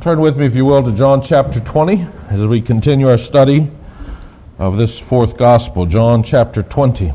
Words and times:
Turn 0.00 0.22
with 0.22 0.38
me, 0.38 0.46
if 0.46 0.54
you 0.54 0.64
will, 0.64 0.82
to 0.82 0.92
John 0.92 1.20
chapter 1.20 1.60
20 1.60 2.06
as 2.30 2.46
we 2.46 2.62
continue 2.62 3.10
our 3.10 3.18
study 3.18 3.70
of 4.58 4.78
this 4.78 4.98
fourth 4.98 5.36
gospel, 5.36 5.84
John 5.84 6.22
chapter 6.22 6.62
20. 6.62 7.12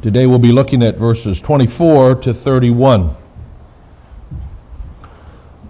Today 0.00 0.26
we'll 0.26 0.38
be 0.38 0.50
looking 0.50 0.82
at 0.82 0.96
verses 0.96 1.42
24 1.42 2.14
to 2.22 2.32
31. 2.32 3.14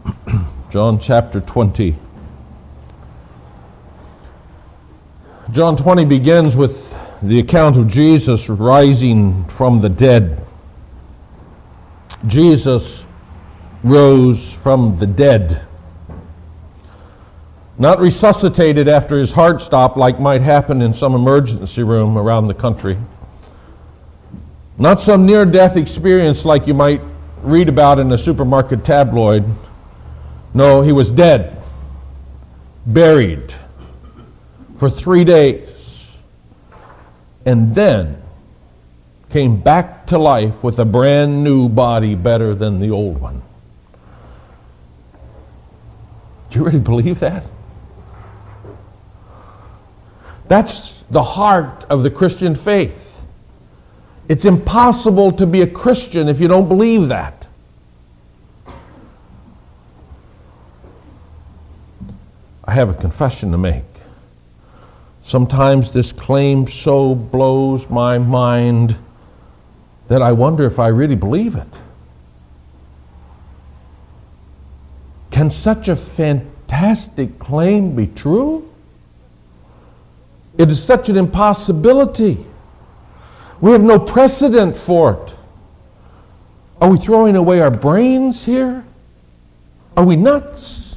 John 0.70 1.00
chapter 1.00 1.40
20. 1.40 1.96
John 5.50 5.76
20 5.76 6.04
begins 6.04 6.54
with 6.54 6.94
the 7.22 7.40
account 7.40 7.76
of 7.76 7.88
Jesus 7.88 8.48
rising 8.48 9.44
from 9.46 9.80
the 9.80 9.88
dead. 9.88 10.46
Jesus 12.28 12.99
rose 13.82 14.52
from 14.62 14.98
the 14.98 15.06
dead. 15.06 15.62
Not 17.78 17.98
resuscitated 17.98 18.88
after 18.88 19.18
his 19.18 19.32
heart 19.32 19.62
stopped, 19.62 19.96
like 19.96 20.20
might 20.20 20.42
happen 20.42 20.82
in 20.82 20.92
some 20.92 21.14
emergency 21.14 21.82
room 21.82 22.18
around 22.18 22.46
the 22.46 22.54
country. 22.54 22.98
Not 24.76 25.00
some 25.00 25.24
near 25.24 25.46
death 25.46 25.76
experience 25.76 26.44
like 26.44 26.66
you 26.66 26.74
might 26.74 27.00
read 27.42 27.68
about 27.68 27.98
in 27.98 28.12
a 28.12 28.18
supermarket 28.18 28.84
tabloid. 28.84 29.44
No, 30.52 30.82
he 30.82 30.92
was 30.92 31.10
dead, 31.10 31.56
buried 32.86 33.54
for 34.78 34.90
three 34.90 35.24
days, 35.24 36.06
and 37.46 37.74
then 37.74 38.20
came 39.30 39.60
back 39.60 40.06
to 40.08 40.18
life 40.18 40.62
with 40.62 40.78
a 40.80 40.84
brand 40.84 41.44
new 41.44 41.68
body 41.68 42.14
better 42.14 42.54
than 42.54 42.80
the 42.80 42.90
old 42.90 43.20
one. 43.20 43.40
Do 46.50 46.58
you 46.58 46.64
really 46.64 46.80
believe 46.80 47.20
that? 47.20 47.44
That's 50.48 51.04
the 51.10 51.22
heart 51.22 51.84
of 51.84 52.02
the 52.02 52.10
Christian 52.10 52.56
faith. 52.56 53.20
It's 54.28 54.44
impossible 54.44 55.32
to 55.32 55.46
be 55.46 55.62
a 55.62 55.66
Christian 55.66 56.28
if 56.28 56.40
you 56.40 56.48
don't 56.48 56.68
believe 56.68 57.08
that. 57.08 57.46
I 62.64 62.74
have 62.74 62.88
a 62.88 62.94
confession 62.94 63.50
to 63.52 63.58
make. 63.58 63.84
Sometimes 65.24 65.92
this 65.92 66.12
claim 66.12 66.66
so 66.66 67.14
blows 67.14 67.88
my 67.88 68.18
mind 68.18 68.96
that 70.08 70.22
I 70.22 70.32
wonder 70.32 70.66
if 70.66 70.78
I 70.78 70.88
really 70.88 71.14
believe 71.14 71.54
it. 71.54 71.68
Can 75.30 75.50
such 75.50 75.88
a 75.88 75.96
fantastic 75.96 77.38
claim 77.38 77.94
be 77.94 78.06
true? 78.08 78.70
It 80.58 80.70
is 80.70 80.82
such 80.82 81.08
an 81.08 81.16
impossibility. 81.16 82.44
We 83.60 83.72
have 83.72 83.82
no 83.82 83.98
precedent 83.98 84.76
for 84.76 85.14
it. 85.14 85.34
Are 86.80 86.90
we 86.90 86.98
throwing 86.98 87.36
away 87.36 87.60
our 87.60 87.70
brains 87.70 88.44
here? 88.44 88.84
Are 89.96 90.04
we 90.04 90.16
nuts? 90.16 90.94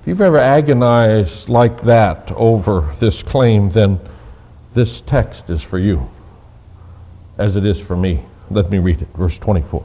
If 0.00 0.06
you've 0.06 0.20
ever 0.20 0.38
agonized 0.38 1.48
like 1.48 1.82
that 1.82 2.30
over 2.32 2.94
this 2.98 3.22
claim, 3.22 3.70
then 3.70 4.00
this 4.74 5.00
text 5.00 5.50
is 5.50 5.60
for 5.60 5.78
you, 5.78 6.08
as 7.36 7.56
it 7.56 7.66
is 7.66 7.80
for 7.80 7.96
me. 7.96 8.22
Let 8.50 8.70
me 8.70 8.78
read 8.78 9.02
it, 9.02 9.08
verse 9.14 9.38
24. 9.38 9.84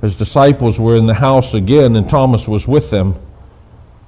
his 0.00 0.14
disciples 0.14 0.78
were 0.78 0.96
in 0.96 1.06
the 1.06 1.14
house 1.14 1.54
again, 1.54 1.96
and 1.96 2.08
Thomas 2.08 2.46
was 2.46 2.68
with 2.68 2.90
them. 2.90 3.14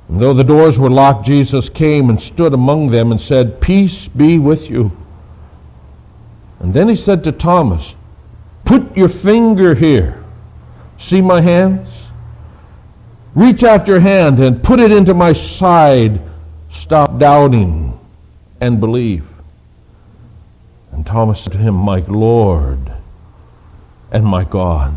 And 0.09 0.21
though 0.21 0.35
the 0.35 0.45
doors 0.45 0.79
were 0.79 0.91
locked, 0.91 1.27
Jesus 1.27 1.69
came 1.69 2.11
and 2.11 2.21
stood 2.21 2.53
among 2.55 2.89
them 2.89 3.11
and 3.11 3.21
said, 3.21 3.61
Peace 3.61 4.09
be 4.09 4.39
with 4.39 4.71
you. 4.71 4.93
And 6.61 6.75
then 6.75 6.89
he 6.89 6.97
said 6.97 7.25
to 7.25 7.33
Thomas, 7.33 7.95
Put 8.65 8.97
your 8.97 9.09
finger 9.09 9.75
here. 9.75 10.23
See 10.99 11.23
my 11.23 11.41
hands? 11.41 12.07
Reach 13.35 13.65
out 13.65 13.89
your 13.89 14.01
hand 14.01 14.39
and 14.41 14.63
put 14.63 14.81
it 14.81 14.93
into 14.93 15.15
my 15.15 15.33
side. 15.33 16.21
Stop 16.71 17.19
doubting 17.19 17.99
and 18.61 18.79
believe. 18.79 19.27
And 20.93 21.07
Thomas 21.07 21.41
said 21.41 21.53
to 21.53 21.59
him, 21.59 21.75
My 21.75 22.01
Lord 22.01 22.93
and 24.13 24.25
my 24.25 24.45
God. 24.45 24.97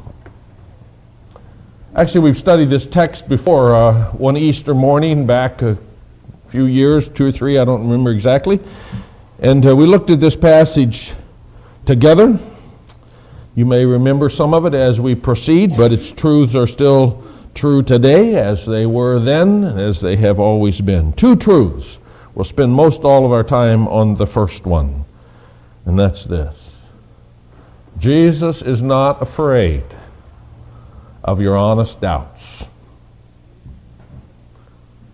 Actually, 1.93 2.21
we've 2.21 2.37
studied 2.37 2.69
this 2.69 2.87
text 2.87 3.27
before 3.27 3.75
uh, 3.75 4.05
one 4.11 4.37
Easter 4.37 4.73
morning 4.73 5.27
back 5.27 5.61
a 5.61 5.77
few 6.47 6.63
years, 6.63 7.09
two 7.09 7.25
or 7.25 7.31
three, 7.33 7.57
I 7.57 7.65
don't 7.65 7.81
remember 7.81 8.11
exactly. 8.11 8.61
And 9.39 9.65
uh, 9.65 9.75
we 9.75 9.85
looked 9.85 10.09
at 10.09 10.21
this 10.21 10.37
passage 10.37 11.11
together. 11.85 12.39
You 13.55 13.65
may 13.65 13.85
remember 13.85 14.29
some 14.29 14.53
of 14.53 14.65
it 14.65 14.73
as 14.73 15.01
we 15.01 15.15
proceed, 15.15 15.75
but 15.75 15.91
its 15.91 16.13
truths 16.13 16.55
are 16.55 16.65
still 16.65 17.25
true 17.55 17.83
today 17.83 18.35
as 18.35 18.65
they 18.65 18.85
were 18.85 19.19
then 19.19 19.65
and 19.65 19.77
as 19.77 19.99
they 19.99 20.15
have 20.15 20.39
always 20.39 20.79
been. 20.79 21.11
Two 21.11 21.35
truths. 21.35 21.97
We'll 22.35 22.45
spend 22.45 22.71
most 22.71 23.01
all 23.01 23.25
of 23.25 23.33
our 23.33 23.43
time 23.43 23.89
on 23.89 24.15
the 24.15 24.27
first 24.27 24.65
one, 24.65 25.03
and 25.85 25.99
that's 25.99 26.23
this 26.23 26.57
Jesus 27.99 28.61
is 28.61 28.81
not 28.81 29.21
afraid 29.21 29.83
of 31.23 31.41
your 31.41 31.57
honest 31.57 32.01
doubts. 32.01 32.67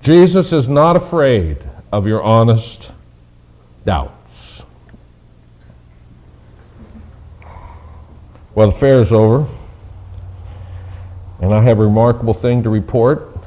Jesus 0.02 0.54
is 0.54 0.70
not 0.70 0.96
afraid 0.96 1.58
of 1.92 2.08
your 2.08 2.24
honest 2.24 2.92
doubts. 3.86 4.64
Well, 8.56 8.72
the 8.72 8.78
fair 8.78 9.02
is 9.02 9.12
over, 9.12 9.48
and 11.42 11.54
I 11.54 11.62
have 11.62 11.80
a 11.80 11.84
remarkable 11.84 12.34
thing 12.34 12.64
to 12.64 12.70
report. 12.70 13.38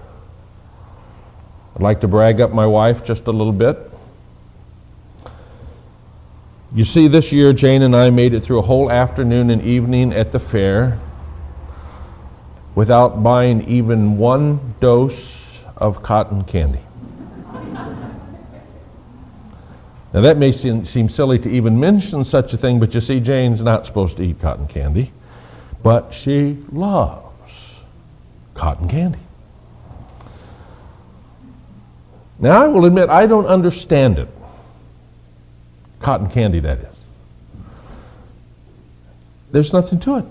I'd 1.74 1.82
like 1.82 2.02
to 2.02 2.08
brag 2.08 2.40
up 2.40 2.52
my 2.52 2.66
wife 2.66 3.04
just 3.04 3.26
a 3.26 3.32
little 3.32 3.52
bit. 3.52 3.78
You 6.74 6.84
see, 6.84 7.08
this 7.08 7.32
year 7.32 7.52
Jane 7.52 7.82
and 7.82 7.96
I 7.96 8.10
made 8.10 8.34
it 8.34 8.40
through 8.40 8.58
a 8.58 8.62
whole 8.62 8.90
afternoon 8.90 9.50
and 9.50 9.62
evening 9.62 10.12
at 10.12 10.30
the 10.30 10.38
fair 10.38 11.00
without 12.74 13.22
buying 13.22 13.68
even 13.68 14.16
one 14.16 14.74
dose 14.80 15.62
of 15.76 16.02
cotton 16.02 16.44
candy. 16.44 16.80
Now, 20.12 20.22
that 20.22 20.38
may 20.38 20.50
seem, 20.50 20.84
seem, 20.84 21.08
silly 21.08 21.38
to 21.38 21.48
even 21.48 21.78
mention 21.78 22.24
such 22.24 22.52
a 22.52 22.56
thing, 22.56 22.80
but 22.80 22.94
you 22.94 23.00
see, 23.00 23.20
Jane's 23.20 23.62
not 23.62 23.86
supposed 23.86 24.16
to 24.16 24.24
eat 24.24 24.40
cotton 24.40 24.66
candy, 24.66 25.12
but 25.84 26.12
she 26.12 26.58
loves 26.72 27.76
cotton 28.54 28.88
candy. 28.88 29.20
Now, 32.40 32.62
I 32.62 32.66
will 32.66 32.86
admit, 32.86 33.08
I 33.08 33.26
don't 33.26 33.46
understand 33.46 34.18
it. 34.18 34.28
Cotton 36.00 36.28
candy, 36.28 36.58
that 36.60 36.78
is. 36.78 36.96
There's 39.52 39.72
nothing 39.72 40.00
to 40.00 40.16
it. 40.16 40.24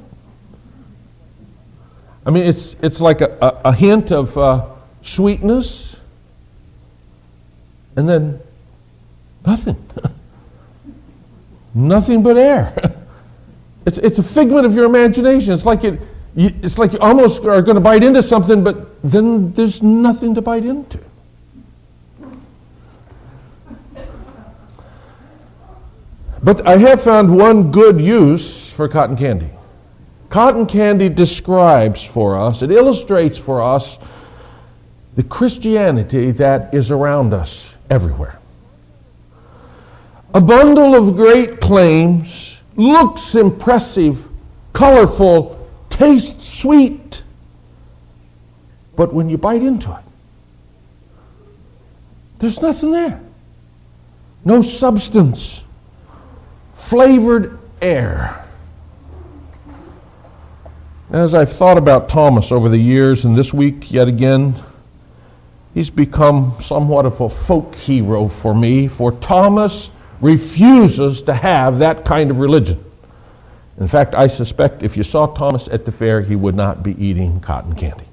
I 2.29 2.31
mean, 2.31 2.43
it's, 2.43 2.75
it's 2.83 3.01
like 3.01 3.21
a, 3.21 3.35
a, 3.41 3.69
a 3.69 3.73
hint 3.73 4.11
of 4.11 4.37
uh, 4.37 4.63
sweetness, 5.01 5.95
and 7.95 8.07
then 8.07 8.39
nothing. 9.43 9.83
nothing 11.73 12.21
but 12.21 12.37
air. 12.37 12.71
it's, 13.87 13.97
it's 13.97 14.19
a 14.19 14.23
figment 14.23 14.67
of 14.67 14.75
your 14.75 14.85
imagination. 14.85 15.53
It's 15.53 15.65
like, 15.65 15.83
it, 15.83 15.99
you, 16.35 16.51
it's 16.61 16.77
like 16.77 16.93
you 16.93 16.99
almost 16.99 17.43
are 17.45 17.63
going 17.63 17.73
to 17.73 17.81
bite 17.81 18.03
into 18.03 18.21
something, 18.21 18.63
but 18.63 19.01
then 19.01 19.51
there's 19.53 19.81
nothing 19.81 20.35
to 20.35 20.41
bite 20.43 20.65
into. 20.65 20.99
But 26.43 26.67
I 26.67 26.77
have 26.77 27.01
found 27.01 27.35
one 27.35 27.71
good 27.71 27.99
use 27.99 28.71
for 28.71 28.87
cotton 28.87 29.17
candy. 29.17 29.49
Cotton 30.29 30.67
candy 30.67 31.09
describes 31.09 32.03
for 32.03 32.37
us, 32.37 32.61
it 32.61 32.71
illustrates 32.71 33.37
for 33.37 33.61
us 33.61 33.97
the 35.15 35.23
Christianity 35.23 36.31
that 36.31 36.73
is 36.73 36.91
around 36.91 37.33
us 37.33 37.73
everywhere. 37.89 38.39
A 40.33 40.39
bundle 40.39 40.95
of 40.95 41.15
great 41.15 41.59
claims 41.59 42.61
looks 42.75 43.33
impressive, 43.33 44.23
colorful, 44.73 45.67
tastes 45.89 46.47
sweet. 46.47 47.23
But 48.95 49.13
when 49.13 49.29
you 49.29 49.37
bite 49.37 49.63
into 49.63 49.91
it, 49.91 50.03
there's 52.37 52.61
nothing 52.61 52.91
there. 52.91 53.19
No 54.45 54.61
substance. 54.61 55.63
Flavored 56.77 57.59
air. 57.81 58.38
As 61.11 61.33
I've 61.33 61.51
thought 61.51 61.79
about 61.79 62.07
Thomas 62.07 62.51
over 62.51 62.69
the 62.69 62.77
years, 62.77 63.25
and 63.25 63.35
this 63.35 63.51
week 63.51 63.91
yet 63.91 64.07
again, 64.07 64.53
he's 65.73 65.89
become 65.89 66.55
somewhat 66.61 67.07
of 67.07 67.19
a 67.19 67.29
folk 67.29 67.73
hero 67.73 68.27
for 68.27 68.53
me, 68.53 68.87
for 68.87 69.13
Thomas 69.13 69.89
refuses 70.21 71.23
to 71.23 71.33
have 71.33 71.79
that 71.79 72.05
kind 72.05 72.29
of 72.29 72.37
religion. 72.37 72.83
In 73.79 73.87
fact, 73.87 74.13
I 74.13 74.27
suspect 74.27 74.83
if 74.83 74.95
you 74.95 75.01
saw 75.01 75.25
Thomas 75.25 75.67
at 75.69 75.83
the 75.83 75.91
fair, 75.91 76.21
he 76.21 76.35
would 76.35 76.53
not 76.53 76.83
be 76.83 76.91
eating 77.03 77.39
cotton 77.39 77.73
candy. 77.73 78.05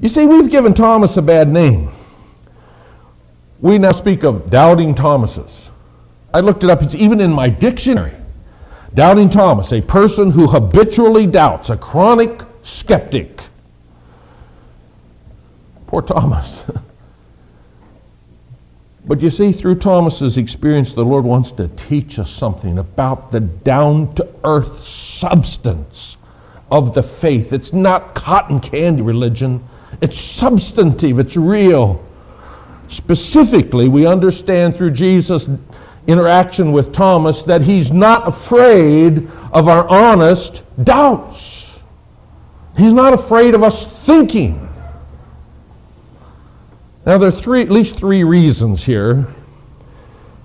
You 0.00 0.08
see, 0.08 0.26
we've 0.26 0.50
given 0.50 0.74
Thomas 0.74 1.16
a 1.16 1.22
bad 1.22 1.48
name. 1.48 1.92
We 3.60 3.78
now 3.78 3.92
speak 3.92 4.24
of 4.24 4.50
doubting 4.50 4.96
Thomases. 4.96 5.70
I 6.32 6.40
looked 6.40 6.64
it 6.64 6.70
up, 6.70 6.82
it's 6.82 6.96
even 6.96 7.20
in 7.20 7.30
my 7.30 7.48
dictionary. 7.48 8.14
Doubting 8.94 9.28
Thomas, 9.28 9.72
a 9.72 9.80
person 9.80 10.30
who 10.30 10.46
habitually 10.46 11.26
doubts, 11.26 11.68
a 11.68 11.76
chronic 11.76 12.42
skeptic. 12.62 13.40
Poor 15.88 16.00
Thomas. 16.00 16.62
but 19.04 19.20
you 19.20 19.30
see, 19.30 19.50
through 19.50 19.76
Thomas's 19.76 20.38
experience, 20.38 20.92
the 20.92 21.04
Lord 21.04 21.24
wants 21.24 21.50
to 21.52 21.66
teach 21.68 22.20
us 22.20 22.30
something 22.30 22.78
about 22.78 23.32
the 23.32 23.40
down 23.40 24.14
to 24.14 24.28
earth 24.44 24.86
substance 24.86 26.16
of 26.70 26.94
the 26.94 27.02
faith. 27.02 27.52
It's 27.52 27.72
not 27.72 28.14
cotton 28.14 28.60
candy 28.60 29.02
religion, 29.02 29.62
it's 30.00 30.18
substantive, 30.18 31.18
it's 31.18 31.36
real. 31.36 32.04
Specifically, 32.88 33.88
we 33.88 34.06
understand 34.06 34.76
through 34.76 34.92
Jesus' 34.92 35.48
interaction 36.06 36.72
with 36.72 36.92
Thomas 36.92 37.42
that 37.42 37.62
he's 37.62 37.90
not 37.90 38.28
afraid 38.28 39.28
of 39.52 39.68
our 39.68 39.88
honest 39.88 40.62
doubts. 40.82 41.78
He's 42.76 42.92
not 42.92 43.14
afraid 43.14 43.54
of 43.54 43.62
us 43.62 43.86
thinking. 43.86 44.60
Now, 47.06 47.18
there 47.18 47.28
are 47.28 47.32
three, 47.32 47.62
at 47.62 47.70
least 47.70 47.96
three 47.96 48.24
reasons 48.24 48.84
here 48.84 49.26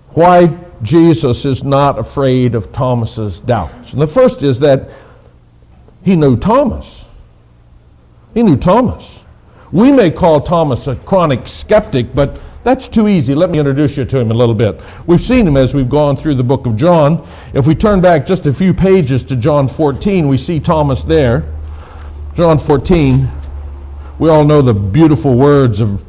why 0.10 0.58
Jesus 0.84 1.46
is 1.46 1.64
not 1.64 1.98
afraid 1.98 2.56
of 2.56 2.72
Thomas's 2.72 3.40
doubts. 3.40 3.94
And 3.94 4.02
the 4.02 4.08
first 4.08 4.44
is 4.44 4.60
that 4.60 4.90
he 6.04 6.16
knew 6.16 6.38
Thomas. 6.38 7.06
He 8.34 8.44
knew 8.44 8.58
Thomas. 8.58 9.24
We 9.72 9.92
may 9.92 10.10
call 10.10 10.42
Thomas 10.42 10.88
a 10.88 10.96
chronic 10.96 11.48
skeptic, 11.48 12.14
but 12.14 12.40
that's 12.64 12.88
too 12.88 13.08
easy. 13.08 13.34
Let 13.36 13.50
me 13.50 13.60
introduce 13.60 13.96
you 13.98 14.06
to 14.06 14.20
him 14.20 14.32
a 14.32 14.34
little 14.34 14.56
bit. 14.56 14.80
We've 15.08 15.22
seen 15.22 15.48
him 15.48 15.56
as 15.56 15.74
we've 15.74 15.90
gone 15.90 16.18
through 16.18 16.36
the 16.36 16.44
book 16.44 16.66
of 16.66 16.76
John. 16.76 17.28
If 17.54 17.68
we 17.68 17.76
turn 17.76 18.02
back 18.02 18.26
just 18.26 18.46
a 18.46 18.54
few 18.54 18.74
pages 18.74 19.24
to 19.26 19.36
John 19.36 19.68
14, 19.68 20.28
we 20.28 20.38
see 20.38 20.60
Thomas 20.60 21.04
there. 21.04 21.46
John 22.36 22.60
14, 22.60 23.30
we 24.20 24.30
all 24.30 24.44
know 24.44 24.62
the 24.62 24.74
beautiful 24.74 25.36
words 25.36 25.80
of 25.80 26.02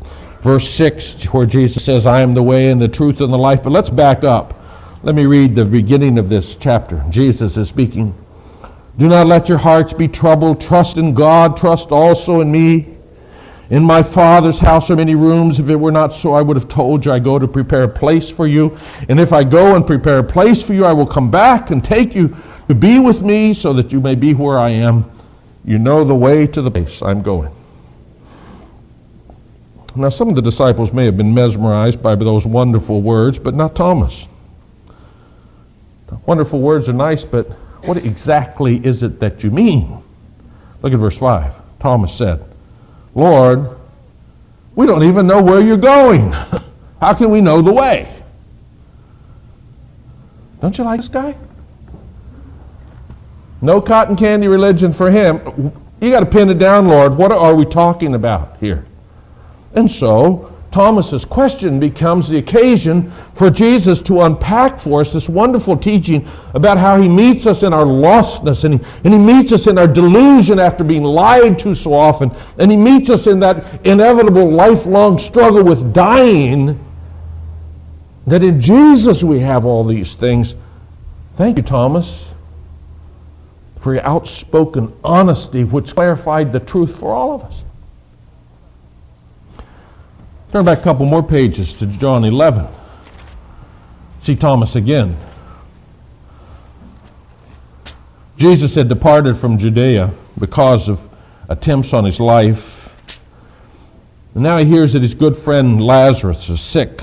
verse 0.43 0.69
6 0.71 1.25
where 1.33 1.47
Jesus 1.47 1.85
says, 1.85 2.05
I 2.05 2.21
am 2.21 2.35
the 2.35 2.43
way 2.43 2.71
and 2.71 2.81
the 2.81 2.89
truth 2.89 3.21
and 3.21 3.33
the 3.33 3.39
life. 3.39 3.63
But 3.63 3.71
let's 3.71 3.91
back 3.91 4.25
up. 4.25 4.55
Let 5.03 5.15
me 5.15 5.27
read 5.27 5.55
the 5.55 5.65
beginning 5.65 6.19
of 6.19 6.29
this 6.29 6.57
chapter. 6.57 7.05
Jesus 7.11 7.57
is 7.57 7.69
speaking. 7.69 8.15
Do 8.99 9.09
not 9.09 9.27
let 9.27 9.49
your 9.49 9.59
hearts 9.59 9.93
be 9.93 10.09
troubled. 10.09 10.61
Trust 10.61 10.99
in 10.99 11.15
God. 11.15 11.57
Trust 11.57 11.91
also 11.91 12.41
in 12.41 12.51
me. 12.51 12.97
In 13.71 13.85
my 13.85 14.03
Father's 14.03 14.59
house 14.59 14.91
are 14.91 14.97
many 14.97 15.15
rooms. 15.15 15.61
If 15.61 15.69
it 15.69 15.77
were 15.77 15.93
not 15.93 16.13
so, 16.13 16.33
I 16.33 16.43
would 16.43 16.57
have 16.57 16.69
told 16.69 17.05
you, 17.05 17.13
I 17.13 17.21
go 17.21 17.39
to 17.39 17.47
prepare 17.47 17.85
a 17.85 17.89
place 17.89 18.29
for 18.29 18.49
you. 18.49 18.77
And 19.09 19.21
if 19.21 19.33
I 19.33 19.45
go 19.45 19.77
and 19.77 19.87
prepare 19.87 20.19
a 20.19 20.25
place 20.25 20.61
for 20.61 20.75
you, 20.75 20.85
I 20.85 20.93
will 20.93 21.07
come 21.07 21.31
back 21.31 21.71
and 21.71 21.85
take 21.85 22.15
you 22.15 22.37
to 22.67 22.75
be 22.75 22.99
with 22.99 23.23
me 23.23 23.55
so 23.55 23.73
that 23.75 23.93
you 23.93 24.01
may 24.01 24.17
be 24.17 24.35
where 24.35 24.59
I 24.59 24.71
am. 24.71 25.09
You 25.65 25.79
know 25.79 26.05
the 26.05 26.15
way 26.15 26.49
to 26.49 26.63
the 26.63 26.71
place 26.71 27.01
I'm 27.01 27.23
going. 27.23 27.53
Now, 29.95 30.09
some 30.09 30.29
of 30.29 30.35
the 30.35 30.43
disciples 30.43 30.93
may 30.93 31.05
have 31.05 31.17
been 31.17 31.33
mesmerized 31.33 32.03
by 32.03 32.17
those 32.17 32.47
wonderful 32.47 33.03
words, 33.03 33.39
but 33.39 33.55
not 33.55 33.77
Thomas. 33.77 34.27
Wonderful 36.27 36.61
words 36.61 36.89
are 36.89 36.93
nice, 36.93 37.25
but 37.25 37.47
what 37.85 37.99
exactly 37.99 38.85
is 38.85 39.05
it 39.05 39.21
that 39.21 39.45
you 39.45 39.51
mean? 39.51 40.03
Look 40.83 40.93
at 40.93 40.99
verse 40.99 41.19
5. 41.19 41.53
Thomas 41.79 42.13
said, 42.13 42.45
Lord, 43.15 43.77
we 44.75 44.87
don't 44.87 45.03
even 45.03 45.27
know 45.27 45.43
where 45.43 45.61
you're 45.61 45.77
going. 45.77 46.33
How 47.01 47.15
can 47.15 47.31
we 47.31 47.41
know 47.41 47.63
the 47.63 47.73
way? 47.73 48.23
Don't 50.61 50.77
you 50.77 50.85
like 50.85 51.01
this 51.01 51.09
guy? 51.09 51.35
No 53.63 53.81
cotton 53.81 54.17
candy 54.17 54.49
religion 54.49 54.93
for 54.93 55.11
him. 55.11 55.73
You 56.01 56.11
got 56.11 56.21
to 56.21 56.27
pin 56.27 56.49
it 56.49 56.59
down, 56.59 56.89
Lord. 56.89 57.15
What 57.17 57.33
are 57.33 57.55
we 57.55 57.65
talking 57.65 58.15
about 58.15 58.57
here? 58.59 58.87
And 59.75 59.91
so, 59.91 60.50
Thomas's 60.71 61.25
question 61.25 61.81
becomes 61.81 62.29
the 62.29 62.39
occasion 62.39 63.13
for 63.35 63.51
Jesus 63.51 64.01
to 64.03 64.21
unpack 64.21 64.79
for 64.79 65.01
us 65.01 65.13
this 65.13 65.29
wonderful 65.29 65.77
teaching 65.77 66.29
about 66.55 66.79
how 66.79 67.01
he 67.01 67.09
meets 67.09 67.45
us 67.47 67.65
in 67.65 67.73
our 67.73 67.85
lostness 67.85 68.63
and 68.63 68.75
he, 68.75 68.87
and 69.05 69.13
he 69.13 69.19
meets 69.19 69.53
us 69.53 69.67
in 69.67 69.79
our 69.79 69.89
delusion 69.89 70.61
after 70.61 70.85
being 70.85 71.03
lied 71.03 71.59
to 71.59 71.75
so 71.75 71.93
often 71.93 72.31
and 72.59 72.71
he 72.71 72.77
meets 72.77 73.11
us 73.11 73.27
in 73.27 73.41
that 73.41 73.85
inevitable 73.85 74.49
lifelong 74.49 75.19
struggle 75.19 75.65
with 75.65 75.93
dying 75.93 76.79
that 78.29 78.45
in 78.45 78.61
Jesus 78.61 79.25
we 79.25 79.41
have 79.41 79.65
all 79.65 79.83
these 79.83 80.15
things. 80.15 80.55
Thank 81.37 81.57
you, 81.57 81.65
Thomas, 81.65 82.27
for 83.81 83.95
your 83.95 84.05
outspoken 84.05 84.93
honesty 85.03 85.65
which 85.65 85.97
clarified 85.97 86.53
the 86.53 86.61
truth 86.61 86.97
for 86.97 87.13
all 87.13 87.33
of 87.33 87.43
us. 87.43 87.65
Turn 90.53 90.65
back 90.65 90.81
a 90.81 90.83
couple 90.83 91.07
more 91.07 91.23
pages 91.23 91.73
to 91.75 91.87
John 91.87 92.25
11. 92.25 92.67
See 94.23 94.35
Thomas 94.35 94.75
again. 94.75 95.17
Jesus 98.37 98.75
had 98.75 98.89
departed 98.89 99.37
from 99.37 99.59
Judea 99.59 100.11
because 100.39 100.89
of 100.89 101.01
attempts 101.49 101.93
on 101.93 102.05
his 102.05 102.19
life. 102.19 102.91
And 104.35 104.43
now 104.43 104.59
he 104.59 104.65
hears 104.65 104.93
that 104.95 105.03
his 105.03 105.15
good 105.15 105.37
friend 105.37 105.81
Lazarus 105.81 106.49
is 106.49 106.61
sick. 106.61 107.01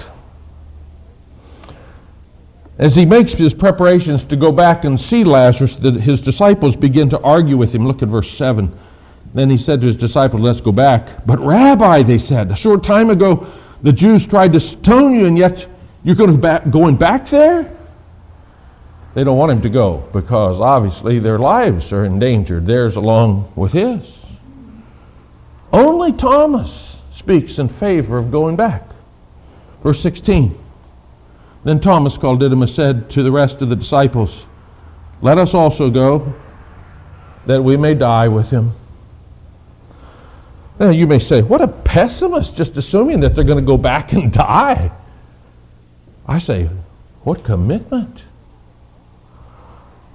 As 2.78 2.96
he 2.96 3.06
makes 3.06 3.32
his 3.32 3.54
preparations 3.54 4.26
to 4.26 4.36
go 4.36 4.52
back 4.52 4.84
and 4.84 5.00
see 5.00 5.24
Lazarus, 5.24 5.76
his 5.76 6.22
disciples 6.22 6.76
begin 6.76 7.10
to 7.12 7.20
argue 7.22 7.56
with 7.56 7.74
him. 7.74 7.88
Look 7.88 8.04
at 8.04 8.10
verse 8.10 8.30
7. 8.30 8.78
Then 9.38 9.52
he 9.52 9.60
said 9.60 9.82
to 9.82 9.86
his 9.86 9.96
disciples, 9.96 10.42
Let's 10.42 10.62
go 10.62 10.72
back. 10.72 11.24
But, 11.28 11.38
Rabbi, 11.38 12.02
they 12.02 12.18
said, 12.18 12.50
a 12.50 12.56
short 12.56 12.84
time 12.84 13.12
ago 13.12 13.46
the 13.84 13.94
Jews 13.94 14.26
tried 14.26 14.54
to 14.54 14.60
stone 14.60 15.14
you, 15.14 15.28
and 15.28 15.38
yet 15.38 15.68
you're 16.04 16.16
going, 16.16 16.42
back, 16.42 16.72
going 16.72 16.96
back 16.96 17.28
there? 17.28 17.72
They 19.14 19.24
don't 19.24 19.38
want 19.38 19.52
him 19.52 19.62
to 19.62 19.70
go 19.70 20.10
because 20.12 20.60
obviously 20.60 21.20
their 21.20 21.38
lives 21.38 21.94
are 21.94 22.04
endangered, 22.04 22.66
theirs 22.66 22.96
along 22.96 23.52
with 23.56 23.74
his. 23.74 24.18
Only 25.72 26.14
Thomas 26.14 26.98
speaks 27.12 27.60
in 27.60 27.70
favor 27.70 28.18
of 28.18 28.32
going 28.32 28.56
back. 28.56 28.90
Verse 29.84 30.02
16. 30.02 30.58
Then 31.64 31.80
Thomas 31.80 32.18
called 32.18 32.40
Didymus 32.40 32.74
said 32.74 33.12
to 33.12 33.22
the 33.22 33.32
rest 33.32 33.62
of 33.62 33.70
the 33.70 33.76
disciples, 33.76 34.46
Let 35.22 35.38
us 35.38 35.54
also 35.54 35.92
go 35.92 36.34
that 37.46 37.62
we 37.62 37.78
may 37.78 37.94
die 37.94 38.30
with 38.30 38.50
him. 38.50 38.74
Now, 40.80 40.90
you 40.90 41.08
may 41.08 41.20
say, 41.20 41.42
what 41.42 41.62
a 41.62 41.68
pessimist, 41.68 42.56
just 42.56 42.78
assuming 42.78 43.20
that 43.22 43.34
they're 43.34 43.44
going 43.44 43.58
to 43.58 43.66
go 43.66 43.78
back 43.78 44.14
and 44.14 44.32
die. 44.32 44.92
I 46.28 46.40
say, 46.40 46.70
what 47.24 47.44
commitment? 47.44 48.24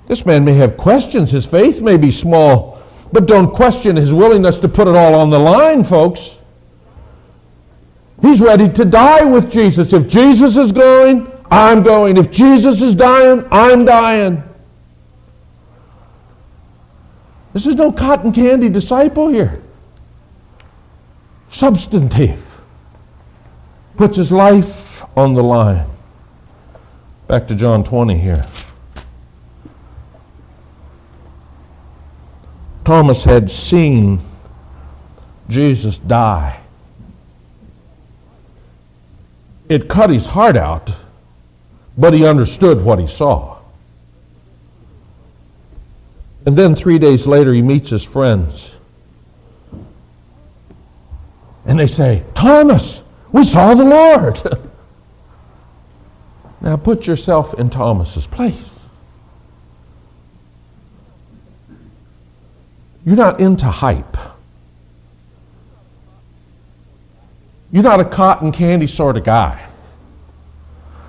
This 0.07 0.25
man 0.25 0.45
may 0.45 0.55
have 0.55 0.77
questions. 0.77 1.31
His 1.31 1.47
faith 1.47 1.81
may 1.81 1.97
be 1.97 2.11
small, 2.11 2.81
but 3.13 3.27
don't 3.27 3.53
question 3.53 3.97
his 3.97 4.13
willingness 4.13 4.59
to 4.61 4.69
put 4.69 4.87
it 4.87 4.95
all 4.95 5.15
on 5.15 5.31
the 5.31 5.39
line, 5.39 5.85
folks. 5.85 6.37
He's 8.21 8.41
ready 8.41 8.69
to 8.69 8.85
die 8.85 9.25
with 9.25 9.51
Jesus. 9.51 9.93
If 9.93 10.07
Jesus 10.07 10.57
is 10.57 10.71
going, 10.71 11.31
I'm 11.51 11.83
going. 11.83 12.17
If 12.17 12.31
Jesus 12.31 12.81
is 12.81 12.95
dying, 12.95 13.45
I'm 13.51 13.85
dying. 13.85 14.43
This 17.53 17.67
is 17.67 17.75
no 17.75 17.93
cotton 17.93 18.33
candy 18.33 18.69
disciple 18.69 19.29
here. 19.29 19.63
Substantive. 21.53 22.43
Puts 23.99 24.17
his 24.17 24.33
life 24.33 25.05
on 25.17 25.35
the 25.35 25.43
line. 25.43 25.87
Back 27.29 27.47
to 27.49 27.55
John 27.55 27.85
20 27.85 28.19
here. 28.19 28.49
Thomas 32.87 33.25
had 33.25 33.51
seen 33.51 34.21
Jesus 35.49 35.99
die. 35.99 36.59
It 39.69 39.89
cut 39.89 40.09
his 40.09 40.27
heart 40.27 40.57
out, 40.57 40.91
but 41.99 42.15
he 42.15 42.27
understood 42.27 42.81
what 42.81 42.99
he 42.99 43.07
saw. 43.07 43.59
And 46.47 46.57
then 46.57 46.75
three 46.75 46.99
days 46.99 47.27
later, 47.27 47.53
he 47.53 47.63
meets 47.63 47.91
his 47.91 48.03
friends. 48.03 48.73
And 51.65 51.79
they 51.79 51.87
say, 51.87 52.25
Thomas, 52.35 53.01
we 53.31 53.45
saw 53.45 53.75
the 53.75 53.85
Lord. 53.85 54.43
now 56.61 56.77
put 56.77 57.07
yourself 57.07 57.55
in 57.55 57.71
Thomas's 57.71 58.27
place. 58.27 58.57
You're 63.05 63.17
not 63.17 63.41
into 63.41 63.67
hype. 63.67 64.17
You're 67.73 67.83
not 67.83 68.01
a 68.01 68.05
cotton 68.05 68.53
candy 68.53 68.87
sort 68.87 69.17
of 69.17 69.25
guy. 69.25 69.67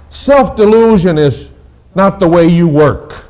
Self 0.10 0.56
delusion 0.56 1.18
is 1.18 1.50
not 1.94 2.20
the 2.20 2.28
way 2.28 2.48
you 2.48 2.68
work. 2.68 3.26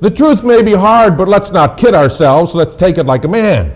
The 0.00 0.10
truth 0.10 0.44
may 0.44 0.62
be 0.62 0.74
hard, 0.74 1.16
but 1.16 1.28
let's 1.28 1.50
not 1.50 1.78
kid 1.78 1.94
ourselves. 1.94 2.54
Let's 2.54 2.76
take 2.76 2.98
it 2.98 3.06
like 3.06 3.24
a 3.24 3.28
man. 3.28 3.74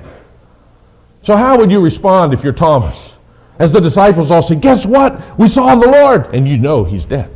So, 1.22 1.36
how 1.36 1.58
would 1.58 1.70
you 1.70 1.80
respond 1.80 2.32
if 2.32 2.42
you're 2.42 2.52
Thomas? 2.52 3.14
As 3.58 3.72
the 3.72 3.80
disciples 3.80 4.30
all 4.30 4.42
say, 4.42 4.54
Guess 4.54 4.86
what? 4.86 5.38
We 5.38 5.48
saw 5.48 5.74
the 5.74 5.88
Lord. 5.88 6.34
And 6.34 6.48
you 6.48 6.58
know 6.58 6.84
he's 6.84 7.04
dead. 7.04 7.30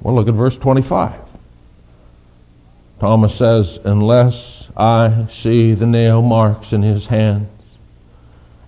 Well, 0.00 0.14
look 0.14 0.28
at 0.28 0.34
verse 0.34 0.56
25. 0.58 1.14
Thomas 3.00 3.34
says, 3.34 3.78
Unless 3.84 4.68
I 4.76 5.26
see 5.28 5.74
the 5.74 5.86
nail 5.86 6.22
marks 6.22 6.72
in 6.72 6.82
his 6.82 7.06
hands 7.06 7.48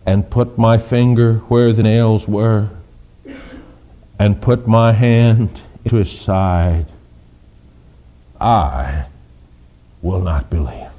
and 0.07 0.29
put 0.29 0.59
my 0.59 0.77
finger 0.77 1.37
where 1.49 1.73
the 1.73 1.83
nails 1.83 2.29
were 2.29 2.69
and 4.19 4.41
put 4.41 4.67
my 4.67 4.93
hand 4.93 5.61
into 5.85 5.97
his 5.97 6.11
side, 6.11 6.87
I 8.41 9.07
will 10.03 10.21
not 10.21 10.51
believe. 10.51 10.94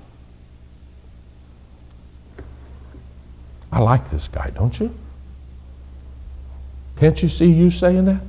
I 3.75 3.79
like 3.79 4.09
this 4.09 4.29
guy, 4.29 4.51
don't 4.51 4.79
you? 4.79 4.89
Can't 6.97 7.21
you 7.21 7.27
see 7.27 7.51
you 7.51 7.69
saying 7.69 8.05
that? 8.05 8.21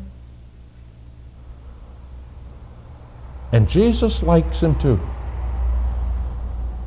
And 3.53 3.69
Jesus 3.69 4.25
likes 4.25 4.59
him 4.59 4.75
too. 4.81 4.99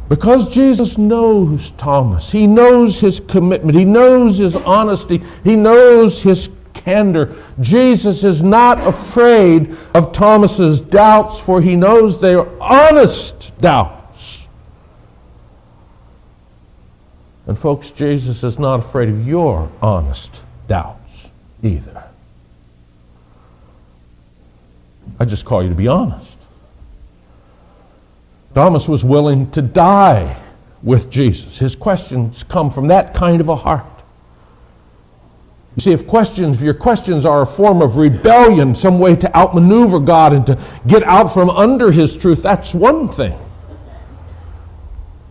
Because 0.09 0.53
Jesus 0.53 0.97
knows 0.97 1.71
Thomas, 1.71 2.31
he 2.31 2.47
knows 2.47 2.99
his 2.99 3.21
commitment, 3.21 3.77
he 3.77 3.85
knows 3.85 4.37
his 4.37 4.55
honesty, 4.55 5.23
he 5.45 5.55
knows 5.55 6.21
his 6.21 6.49
candor. 6.73 7.37
Jesus 7.61 8.25
is 8.25 8.43
not 8.43 8.85
afraid 8.85 9.77
of 9.93 10.11
Thomas's 10.11 10.81
doubts, 10.81 11.39
for 11.39 11.61
he 11.61 11.77
knows 11.77 12.19
they 12.19 12.33
are 12.35 12.49
honest 12.59 13.53
doubts. 13.61 13.98
And 17.49 17.57
folks, 17.57 17.89
Jesus 17.89 18.43
is 18.43 18.59
not 18.59 18.79
afraid 18.79 19.09
of 19.09 19.25
your 19.27 19.71
honest 19.81 20.43
doubts 20.67 21.29
either. 21.63 22.03
I 25.19 25.25
just 25.25 25.45
call 25.45 25.63
you 25.63 25.69
to 25.69 25.73
be 25.75 25.87
honest. 25.87 26.37
Thomas 28.53 28.87
was 28.87 29.03
willing 29.03 29.49
to 29.49 29.63
die 29.63 30.39
with 30.83 31.09
Jesus. 31.09 31.57
His 31.57 31.75
questions 31.75 32.43
come 32.43 32.69
from 32.69 32.87
that 32.89 33.15
kind 33.15 33.41
of 33.41 33.49
a 33.49 33.55
heart. 33.55 33.83
You 35.75 35.81
see, 35.81 35.91
if 35.91 36.05
questions, 36.05 36.57
if 36.57 36.61
your 36.61 36.75
questions 36.75 37.25
are 37.25 37.41
a 37.41 37.47
form 37.47 37.81
of 37.81 37.97
rebellion, 37.97 38.75
some 38.75 38.99
way 38.99 39.15
to 39.15 39.35
outmaneuver 39.35 39.99
God 39.99 40.33
and 40.33 40.45
to 40.45 40.59
get 40.85 41.01
out 41.01 41.33
from 41.33 41.49
under 41.49 41.91
His 41.91 42.15
truth, 42.15 42.43
that's 42.43 42.75
one 42.75 43.09
thing. 43.09 43.39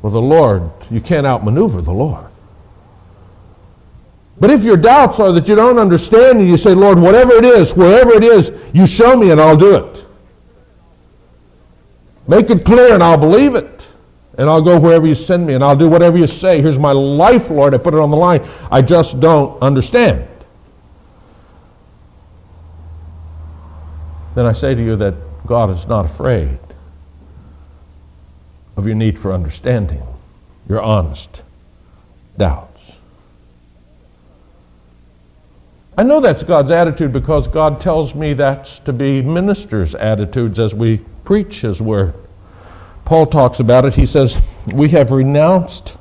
Well, 0.03 0.13
the 0.13 0.21
Lord, 0.21 0.71
you 0.91 1.01
can't 1.01 1.27
outmaneuver 1.27 1.83
the 1.83 1.93
Lord. 1.93 2.27
But 4.41 4.51
if 4.51 4.63
your 4.63 4.77
doubts 4.77 5.19
are 5.19 5.33
that 5.33 5.49
you 5.49 5.57
don't 5.57 5.79
understand 5.79 6.39
and 6.39 6.49
you 6.49 6.57
say, 6.57 6.73
Lord, 6.73 6.99
whatever 6.99 7.33
it 7.33 7.45
is, 7.45 7.75
wherever 7.75 8.13
it 8.13 8.23
is, 8.23 8.53
you 8.73 8.87
show 8.87 9.17
me 9.17 9.33
and 9.33 9.41
I'll 9.41 9.57
do 9.57 9.75
it. 9.75 10.05
Make 12.29 12.51
it 12.51 12.65
clear 12.65 12.95
and 12.95 13.03
I'll 13.03 13.19
believe 13.19 13.57
it. 13.57 13.89
And 14.37 14.49
I'll 14.49 14.63
go 14.63 14.79
wherever 14.79 15.05
you 15.05 15.17
send 15.17 15.45
me 15.45 15.55
and 15.55 15.65
I'll 15.65 15.75
do 15.75 15.89
whatever 15.89 16.17
you 16.17 16.29
say. 16.29 16.63
Here's 16.63 16.79
my 16.79 16.93
life, 16.93 17.51
Lord. 17.51 17.75
I 17.75 17.79
put 17.79 17.95
it 17.95 18.01
on 18.01 18.13
the 18.13 18.17
line. 18.17 18.49
I 18.71 18.83
just 18.83 19.19
don't 19.19 19.61
understand. 19.61 20.29
Then 24.37 24.47
I 24.47 24.53
say 24.53 24.77
to 24.77 24.81
you 24.81 24.95
that 24.95 25.15
God 25.47 25.71
is 25.71 25.85
not 25.89 26.05
afraid 26.05 26.61
of 28.79 28.87
your 28.87 28.95
need 28.95 29.19
for 29.19 29.33
understanding, 29.33 30.01
your 30.69 30.81
honest 30.81 31.43
doubts. 32.39 32.93
I 35.97 36.05
know 36.05 36.21
that's 36.21 36.45
God's 36.45 36.71
attitude 36.71 37.13
because 37.13 37.49
God 37.49 37.81
tells 37.81 38.15
me 38.15 38.35
that's 38.35 38.79
to 38.81 38.93
be 38.93 39.21
ministers' 39.21 39.97
attitudes 39.97 40.61
as 40.61 40.77
we 40.77 40.99
preach 41.25 41.63
His 41.63 41.83
Word. 41.83 42.15
Paul 43.05 43.27
talks 43.27 43.59
about 43.59 43.85
it. 43.85 43.95
He 43.95 44.07
says, 44.07 44.37
We 44.73 44.89
have 44.91 45.11
renounced 45.11 45.97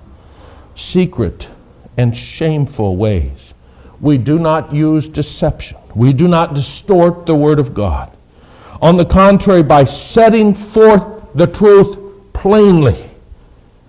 secret 0.76 1.48
and 1.98 2.16
shameful 2.16 2.96
ways. 2.96 3.56
We 4.00 4.20
do 4.20 4.38
not 4.38 4.72
use 4.72 5.08
deception. 5.08 5.80
We 5.96 6.14
do 6.14 6.28
not 6.28 6.54
distort 6.54 7.26
the 7.26 7.34
Word 7.34 7.58
of 7.58 7.74
God. 7.74 8.16
On 8.84 8.98
the 8.98 9.06
contrary, 9.06 9.64
by 9.64 9.86
setting 9.86 10.54
forth 10.54 11.08
the 11.34 11.48
truth 11.48 11.97
plainly, 12.38 13.10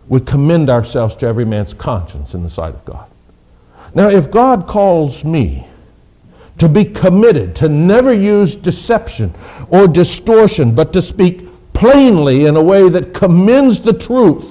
we 0.09 0.21
commend 0.21 0.71
ourselves 0.71 1.15
to 1.17 1.27
every 1.27 1.45
man's 1.45 1.75
conscience 1.75 2.35
in 2.35 2.43
the 2.43 2.51
sight 2.51 2.75
of 2.75 2.85
God. 2.85 3.09
Now, 3.95 4.09
if 4.09 4.31
God 4.31 4.67
calls 4.67 5.25
me 5.25 5.67
to 6.59 6.69
be 6.69 6.85
committed, 6.85 7.55
to 7.57 7.69
never 7.69 8.13
use 8.13 8.57
deception 8.57 9.35
or 9.69 9.87
distortion, 9.87 10.75
but 10.75 10.93
to 10.95 11.03
speak 11.03 11.47
plainly 11.73 12.47
in 12.47 12.57
a 12.57 12.63
way 12.63 12.89
that 12.89 13.15
commends 13.15 13.81
the 13.81 13.93
truth 13.93 14.45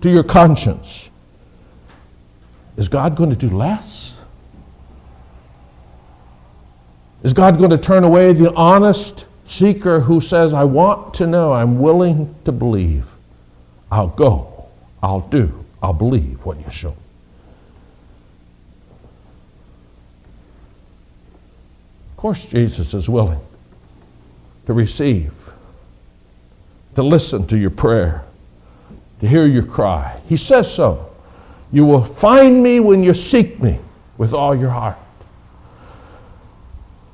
to 0.00 0.10
your 0.10 0.24
conscience. 0.24 1.08
Is 2.76 2.88
God 2.88 3.14
going 3.14 3.30
to 3.30 3.36
do 3.36 3.50
less? 3.50 4.14
Is 7.22 7.32
God 7.32 7.58
going 7.58 7.70
to 7.70 7.78
turn 7.78 8.04
away 8.04 8.32
the 8.32 8.52
honest 8.54 9.26
seeker 9.46 10.00
who 10.00 10.20
says, 10.20 10.54
I 10.54 10.64
want 10.64 11.14
to 11.14 11.26
know, 11.26 11.52
I'm 11.52 11.78
willing 11.78 12.34
to 12.44 12.52
believe? 12.52 13.06
I'll 13.90 14.08
go, 14.08 14.68
I'll 15.02 15.20
do, 15.20 15.64
I'll 15.82 15.92
believe 15.92 16.44
what 16.44 16.58
you 16.58 16.70
show. 16.70 16.94
Of 22.10 22.16
course, 22.16 22.44
Jesus 22.44 22.94
is 22.94 23.08
willing 23.08 23.40
to 24.66 24.72
receive, 24.72 25.32
to 26.96 27.02
listen 27.02 27.46
to 27.46 27.56
your 27.56 27.70
prayer, 27.70 28.24
to 29.20 29.28
hear 29.28 29.46
your 29.46 29.62
cry. 29.62 30.20
He 30.28 30.36
says 30.36 30.72
so. 30.72 31.10
You 31.70 31.84
will 31.84 32.04
find 32.04 32.62
me 32.62 32.80
when 32.80 33.02
you 33.02 33.14
seek 33.14 33.62
me 33.62 33.78
with 34.16 34.32
all 34.32 34.54
your 34.54 34.70
heart. 34.70 34.98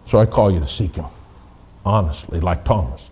So 0.09 0.19
I 0.19 0.27
call 0.27 0.51
you 0.51 0.61
to 0.61 0.69
seek 0.69 0.95
him 0.95 1.07
honestly, 1.85 2.41
like 2.41 2.65
Thomas. 2.65 3.09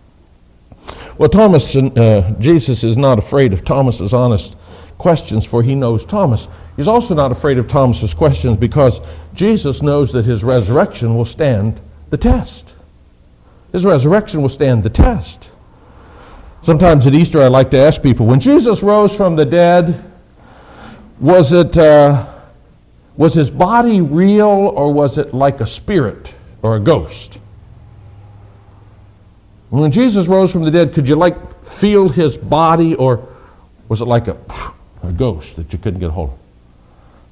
Well, 1.17 1.29
Thomas, 1.29 1.75
uh, 1.75 2.33
Jesus 2.39 2.83
is 2.83 2.97
not 2.97 3.19
afraid 3.19 3.53
of 3.53 3.63
Thomas's 3.63 4.13
honest 4.13 4.55
questions, 4.97 5.45
for 5.45 5.61
he 5.61 5.75
knows 5.75 6.05
Thomas. 6.05 6.47
He's 6.75 6.87
also 6.87 7.13
not 7.13 7.31
afraid 7.31 7.57
of 7.57 7.67
Thomas's 7.67 8.13
questions 8.13 8.57
because 8.57 8.99
Jesus 9.33 9.81
knows 9.81 10.11
that 10.13 10.25
his 10.25 10.43
resurrection 10.43 11.15
will 11.15 11.25
stand 11.25 11.79
the 12.09 12.17
test. 12.17 12.73
His 13.71 13.85
resurrection 13.85 14.41
will 14.41 14.49
stand 14.49 14.83
the 14.83 14.89
test. 14.89 15.49
Sometimes 16.63 17.05
at 17.05 17.13
Easter, 17.13 17.41
I 17.41 17.47
like 17.47 17.71
to 17.71 17.77
ask 17.77 18.01
people 18.01 18.25
when 18.25 18.39
Jesus 18.39 18.81
rose 18.81 19.15
from 19.15 19.35
the 19.35 19.45
dead, 19.45 20.03
was 21.19 21.51
it 21.51 21.77
uh, 21.77 22.25
was 23.15 23.33
his 23.33 23.51
body 23.51 24.01
real 24.01 24.47
or 24.47 24.91
was 24.91 25.17
it 25.17 25.33
like 25.33 25.61
a 25.61 25.67
spirit 25.67 26.33
or 26.61 26.75
a 26.75 26.79
ghost? 26.79 27.39
When 29.73 29.89
Jesus 29.89 30.27
rose 30.27 30.51
from 30.51 30.63
the 30.65 30.69
dead, 30.69 30.93
could 30.93 31.07
you 31.07 31.15
like 31.15 31.35
feel 31.65 32.07
his 32.07 32.37
body 32.37 32.93
or 32.93 33.27
was 33.89 34.01
it 34.01 34.05
like 34.05 34.27
a, 34.27 34.37
a 35.01 35.11
ghost 35.11 35.55
that 35.55 35.73
you 35.73 35.79
couldn't 35.79 35.99
get 35.99 36.11
hold 36.11 36.29
of? 36.29 36.37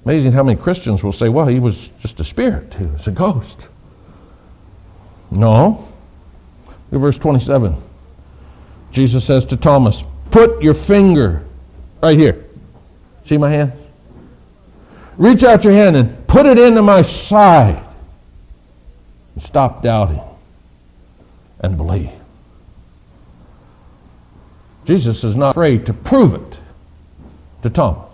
Amazing 0.05 0.31
how 0.31 0.41
many 0.41 0.59
Christians 0.59 1.03
will 1.03 1.11
say, 1.11 1.29
well, 1.29 1.45
he 1.45 1.59
was 1.59 1.91
just 1.99 2.19
a 2.19 2.23
spirit, 2.23 2.73
he 2.73 2.85
was 2.85 3.05
a 3.05 3.11
ghost. 3.11 3.67
No. 5.29 5.87
Look 6.65 6.93
at 6.93 6.97
verse 6.99 7.19
27. 7.19 7.75
Jesus 8.91 9.23
says 9.23 9.45
to 9.45 9.55
Thomas, 9.55 10.03
Put 10.31 10.63
your 10.63 10.73
finger 10.73 11.45
right 12.01 12.17
here. 12.17 12.43
See 13.23 13.37
my 13.37 13.51
hand? 13.51 13.71
Reach 15.15 15.43
out 15.43 15.63
your 15.63 15.73
hand 15.73 15.95
and 15.95 16.25
put 16.25 16.47
it 16.47 16.57
into 16.57 16.81
my 16.81 17.03
side. 17.03 17.83
Stop 19.43 19.83
doubting 19.83 20.21
and 21.59 21.77
believe. 21.77 22.09
Jesus 24.85 25.23
is 25.23 25.35
not 25.35 25.51
afraid 25.51 25.85
to 25.85 25.93
prove 25.93 26.33
it 26.33 26.57
to 27.63 27.69
Thomas. 27.69 28.09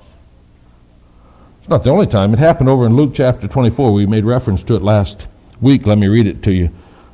It's 1.60 1.70
not 1.70 1.84
the 1.84 1.90
only 1.90 2.08
time. 2.08 2.34
It 2.34 2.40
happened 2.40 2.70
over 2.70 2.86
in 2.86 2.96
Luke 2.96 3.12
chapter 3.14 3.48
24. 3.48 3.94
We 3.94 4.06
made 4.06 4.26
reference 4.26 4.64
to 4.64 4.76
it 4.76 4.82
last 4.82 5.26
week. 5.62 5.86
Let 5.86 5.98
me 5.98 6.08
read 6.08 6.28
it 6.28 6.44
to 6.44 6.52
you. 6.52 6.70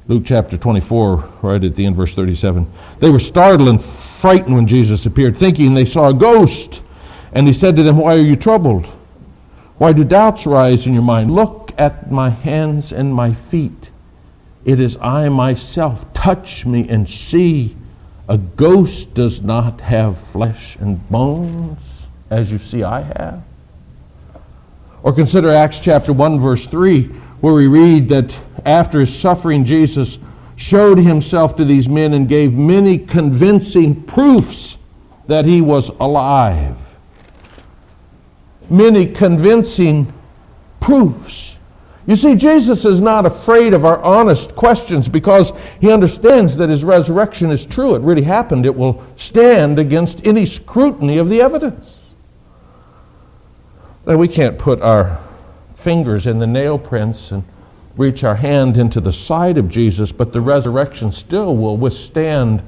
Luke 0.07 0.23
chapter 0.25 0.57
24, 0.57 1.29
right 1.41 1.63
at 1.63 1.75
the 1.75 1.85
end, 1.85 1.95
verse 1.95 2.13
37. 2.13 2.69
They 2.99 3.09
were 3.09 3.19
startled 3.19 3.69
and 3.69 3.83
frightened 3.83 4.53
when 4.53 4.67
Jesus 4.67 5.05
appeared, 5.05 5.37
thinking 5.37 5.73
they 5.73 5.85
saw 5.85 6.09
a 6.09 6.13
ghost. 6.13 6.81
And 7.31 7.47
he 7.47 7.53
said 7.53 7.75
to 7.77 7.83
them, 7.83 7.97
Why 7.97 8.15
are 8.15 8.19
you 8.19 8.35
troubled? 8.35 8.85
Why 9.77 9.93
do 9.93 10.03
doubts 10.03 10.45
rise 10.45 10.85
in 10.85 10.93
your 10.93 11.03
mind? 11.03 11.33
Look 11.33 11.71
at 11.77 12.11
my 12.11 12.29
hands 12.29 12.91
and 12.91 13.13
my 13.13 13.33
feet. 13.33 13.89
It 14.65 14.79
is 14.79 14.97
I 14.97 15.29
myself. 15.29 16.13
Touch 16.13 16.65
me 16.65 16.87
and 16.89 17.07
see. 17.07 17.75
A 18.29 18.37
ghost 18.37 19.13
does 19.13 19.41
not 19.41 19.81
have 19.81 20.17
flesh 20.27 20.77
and 20.79 21.09
bones, 21.09 21.79
as 22.29 22.51
you 22.51 22.57
see 22.57 22.83
I 22.83 23.01
have. 23.01 23.43
Or 25.03 25.11
consider 25.11 25.51
Acts 25.51 25.79
chapter 25.79 26.13
1, 26.13 26.39
verse 26.39 26.65
3, 26.65 27.03
where 27.41 27.53
we 27.53 27.67
read 27.67 28.07
that 28.09 28.37
after 28.65 29.01
his 29.01 29.13
suffering, 29.13 29.65
Jesus 29.65 30.17
showed 30.55 30.97
himself 30.97 31.57
to 31.57 31.65
these 31.65 31.89
men 31.89 32.13
and 32.13 32.29
gave 32.29 32.53
many 32.53 32.97
convincing 32.97 34.01
proofs 34.03 34.77
that 35.27 35.45
he 35.45 35.59
was 35.59 35.89
alive. 35.99 36.77
Many 38.69 39.05
convincing 39.07 40.13
proofs. 40.79 41.52
You 42.05 42.17
see, 42.17 42.35
Jesus 42.35 42.83
is 42.83 42.99
not 42.99 43.25
afraid 43.25 43.73
of 43.73 43.85
our 43.85 44.01
honest 44.01 44.55
questions 44.55 45.07
because 45.07 45.53
he 45.79 45.91
understands 45.91 46.57
that 46.57 46.69
his 46.69 46.83
resurrection 46.83 47.49
is 47.49 47.65
true. 47.65 47.95
It 47.95 48.01
really 48.01 48.23
happened. 48.23 48.65
It 48.65 48.75
will 48.75 49.03
stand 49.15 49.79
against 49.79 50.25
any 50.25 50.45
scrutiny 50.45 51.17
of 51.17 51.29
the 51.29 51.41
evidence. 51.41 51.97
Now, 54.05 54.17
we 54.17 54.27
can't 54.27 54.57
put 54.57 54.81
our 54.81 55.17
fingers 55.77 56.27
in 56.27 56.39
the 56.39 56.47
nail 56.47 56.77
prints 56.77 57.31
and 57.31 57.43
reach 57.95 58.25
our 58.25 58.35
hand 58.35 58.75
into 58.75 58.99
the 58.99 59.13
side 59.13 59.57
of 59.57 59.69
Jesus, 59.69 60.11
but 60.11 60.33
the 60.33 60.41
resurrection 60.41 61.11
still 61.11 61.55
will 61.55 61.77
withstand 61.77 62.61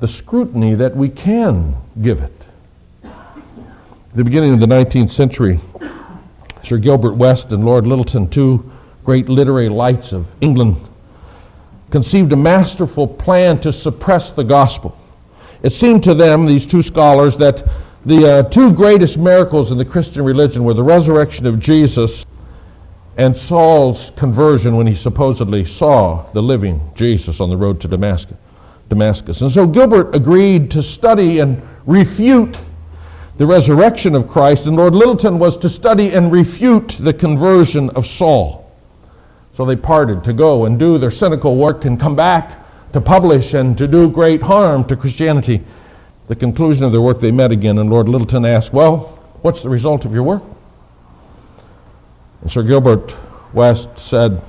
the 0.00 0.08
scrutiny 0.08 0.74
that 0.74 0.96
we 0.96 1.10
can 1.10 1.74
give 2.00 2.20
it. 2.20 2.32
At 3.04 4.14
the 4.14 4.24
beginning 4.24 4.54
of 4.54 4.60
the 4.60 4.66
19th 4.66 5.10
century, 5.10 5.60
Sir 6.64 6.78
Gilbert 6.78 7.14
West 7.14 7.52
and 7.52 7.64
Lord 7.64 7.84
Lyttelton, 7.84 8.30
two 8.30 8.70
great 9.04 9.28
literary 9.28 9.68
lights 9.68 10.12
of 10.12 10.26
England, 10.40 10.76
conceived 11.90 12.32
a 12.32 12.36
masterful 12.36 13.06
plan 13.06 13.60
to 13.60 13.72
suppress 13.72 14.32
the 14.32 14.44
gospel. 14.44 14.98
It 15.62 15.70
seemed 15.70 16.02
to 16.04 16.14
them, 16.14 16.46
these 16.46 16.66
two 16.66 16.82
scholars, 16.82 17.36
that 17.36 17.68
the 18.06 18.30
uh, 18.30 18.42
two 18.44 18.72
greatest 18.72 19.18
miracles 19.18 19.72
in 19.72 19.78
the 19.78 19.84
Christian 19.84 20.24
religion 20.24 20.64
were 20.64 20.74
the 20.74 20.82
resurrection 20.82 21.46
of 21.46 21.60
Jesus 21.60 22.26
and 23.16 23.36
Saul's 23.36 24.10
conversion 24.16 24.76
when 24.76 24.86
he 24.86 24.94
supposedly 24.94 25.64
saw 25.64 26.24
the 26.32 26.42
living 26.42 26.80
Jesus 26.94 27.40
on 27.40 27.50
the 27.50 27.56
road 27.56 27.80
to 27.82 27.88
Damascus. 27.88 28.36
Damascus. 28.88 29.40
And 29.40 29.50
so 29.50 29.66
Gilbert 29.66 30.14
agreed 30.14 30.70
to 30.72 30.82
study 30.82 31.38
and 31.38 31.62
refute 31.86 32.58
the 33.36 33.46
resurrection 33.46 34.14
of 34.14 34.28
Christ, 34.28 34.66
and 34.66 34.76
Lord 34.76 34.92
Lyttelton 34.92 35.38
was 35.38 35.56
to 35.58 35.68
study 35.68 36.14
and 36.14 36.30
refute 36.30 36.96
the 37.00 37.12
conversion 37.12 37.90
of 37.90 38.06
Saul. 38.06 38.70
So 39.54 39.64
they 39.64 39.76
parted 39.76 40.22
to 40.24 40.32
go 40.32 40.66
and 40.66 40.78
do 40.78 40.98
their 40.98 41.10
cynical 41.10 41.56
work 41.56 41.84
and 41.84 41.98
come 41.98 42.14
back 42.14 42.60
to 42.92 43.00
publish 43.00 43.54
and 43.54 43.76
to 43.78 43.88
do 43.88 44.08
great 44.08 44.42
harm 44.42 44.84
to 44.84 44.96
Christianity. 44.96 45.62
The 46.28 46.36
conclusion 46.36 46.84
of 46.84 46.92
their 46.92 47.00
work, 47.00 47.20
they 47.20 47.32
met 47.32 47.50
again, 47.50 47.78
and 47.78 47.90
Lord 47.90 48.06
Lyttelton 48.06 48.46
asked, 48.46 48.72
Well, 48.72 49.00
what's 49.42 49.62
the 49.62 49.68
result 49.68 50.04
of 50.04 50.12
your 50.12 50.22
work? 50.22 50.42
And 52.42 52.50
Sir 52.50 52.62
Gilbert 52.62 53.14
West 53.52 53.88
said, 53.98 54.40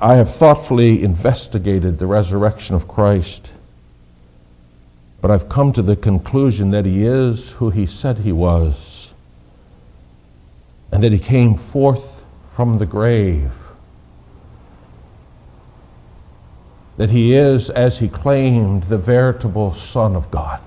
I 0.00 0.14
have 0.14 0.34
thoughtfully 0.34 1.02
investigated 1.02 1.98
the 1.98 2.06
resurrection 2.06 2.74
of 2.74 2.88
Christ 2.88 3.50
but 5.26 5.34
I've 5.34 5.48
come 5.48 5.72
to 5.72 5.82
the 5.82 5.96
conclusion 5.96 6.70
that 6.70 6.84
he 6.84 7.04
is 7.04 7.50
who 7.50 7.70
he 7.70 7.84
said 7.84 8.18
he 8.18 8.30
was, 8.30 9.10
and 10.92 11.02
that 11.02 11.10
he 11.10 11.18
came 11.18 11.56
forth 11.56 12.22
from 12.54 12.78
the 12.78 12.86
grave. 12.86 13.50
That 16.96 17.10
he 17.10 17.34
is, 17.34 17.70
as 17.70 17.98
he 17.98 18.08
claimed, 18.08 18.84
the 18.84 18.98
veritable 18.98 19.74
Son 19.74 20.14
of 20.14 20.30
God. 20.30 20.60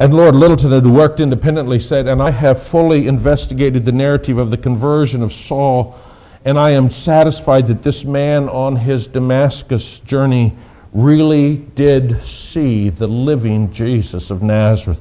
And 0.00 0.12
Lord 0.12 0.34
Lyttelton 0.34 0.82
who 0.82 0.92
worked 0.92 1.20
independently, 1.20 1.78
said, 1.78 2.08
And 2.08 2.20
I 2.20 2.32
have 2.32 2.60
fully 2.60 3.06
investigated 3.06 3.84
the 3.84 3.92
narrative 3.92 4.38
of 4.38 4.50
the 4.50 4.58
conversion 4.58 5.22
of 5.22 5.32
Saul, 5.32 5.96
and 6.44 6.58
I 6.58 6.70
am 6.70 6.90
satisfied 6.90 7.68
that 7.68 7.84
this 7.84 8.04
man 8.04 8.48
on 8.48 8.74
his 8.74 9.06
Damascus 9.06 10.00
journey 10.00 10.56
really 10.94 11.56
did 11.56 12.24
see 12.24 12.88
the 12.88 13.08
living 13.08 13.72
Jesus 13.72 14.30
of 14.30 14.42
Nazareth 14.42 15.00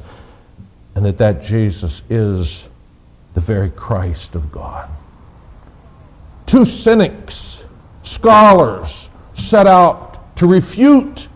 and 0.96 1.06
that 1.06 1.20
that 1.20 1.44
Jesus 1.44 2.02
is 2.10 2.66
the 3.36 3.42
very 3.42 3.70
Christ 3.70 4.36
of 4.36 4.52
God. 4.52 4.90
Two 6.48 6.66
cynics, 6.66 7.64
scholars, 8.04 9.08
set 9.36 9.68
out 9.68 10.36
to 10.38 10.48
refute, 10.48 11.28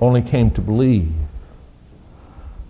only 0.00 0.22
came 0.22 0.50
to 0.52 0.60
believe. 0.60 1.12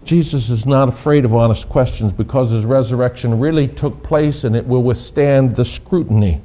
Jesus 0.04 0.48
is 0.48 0.64
not 0.64 0.88
afraid 0.88 1.24
of 1.24 1.34
honest 1.34 1.68
questions 1.68 2.12
because 2.12 2.50
his 2.50 2.64
resurrection 2.64 3.38
really 3.38 3.68
took 3.68 4.02
place 4.02 4.44
and 4.44 4.56
it 4.56 4.66
will 4.66 4.82
withstand 4.82 5.54
the 5.56 5.64
scrutiny 5.64 6.40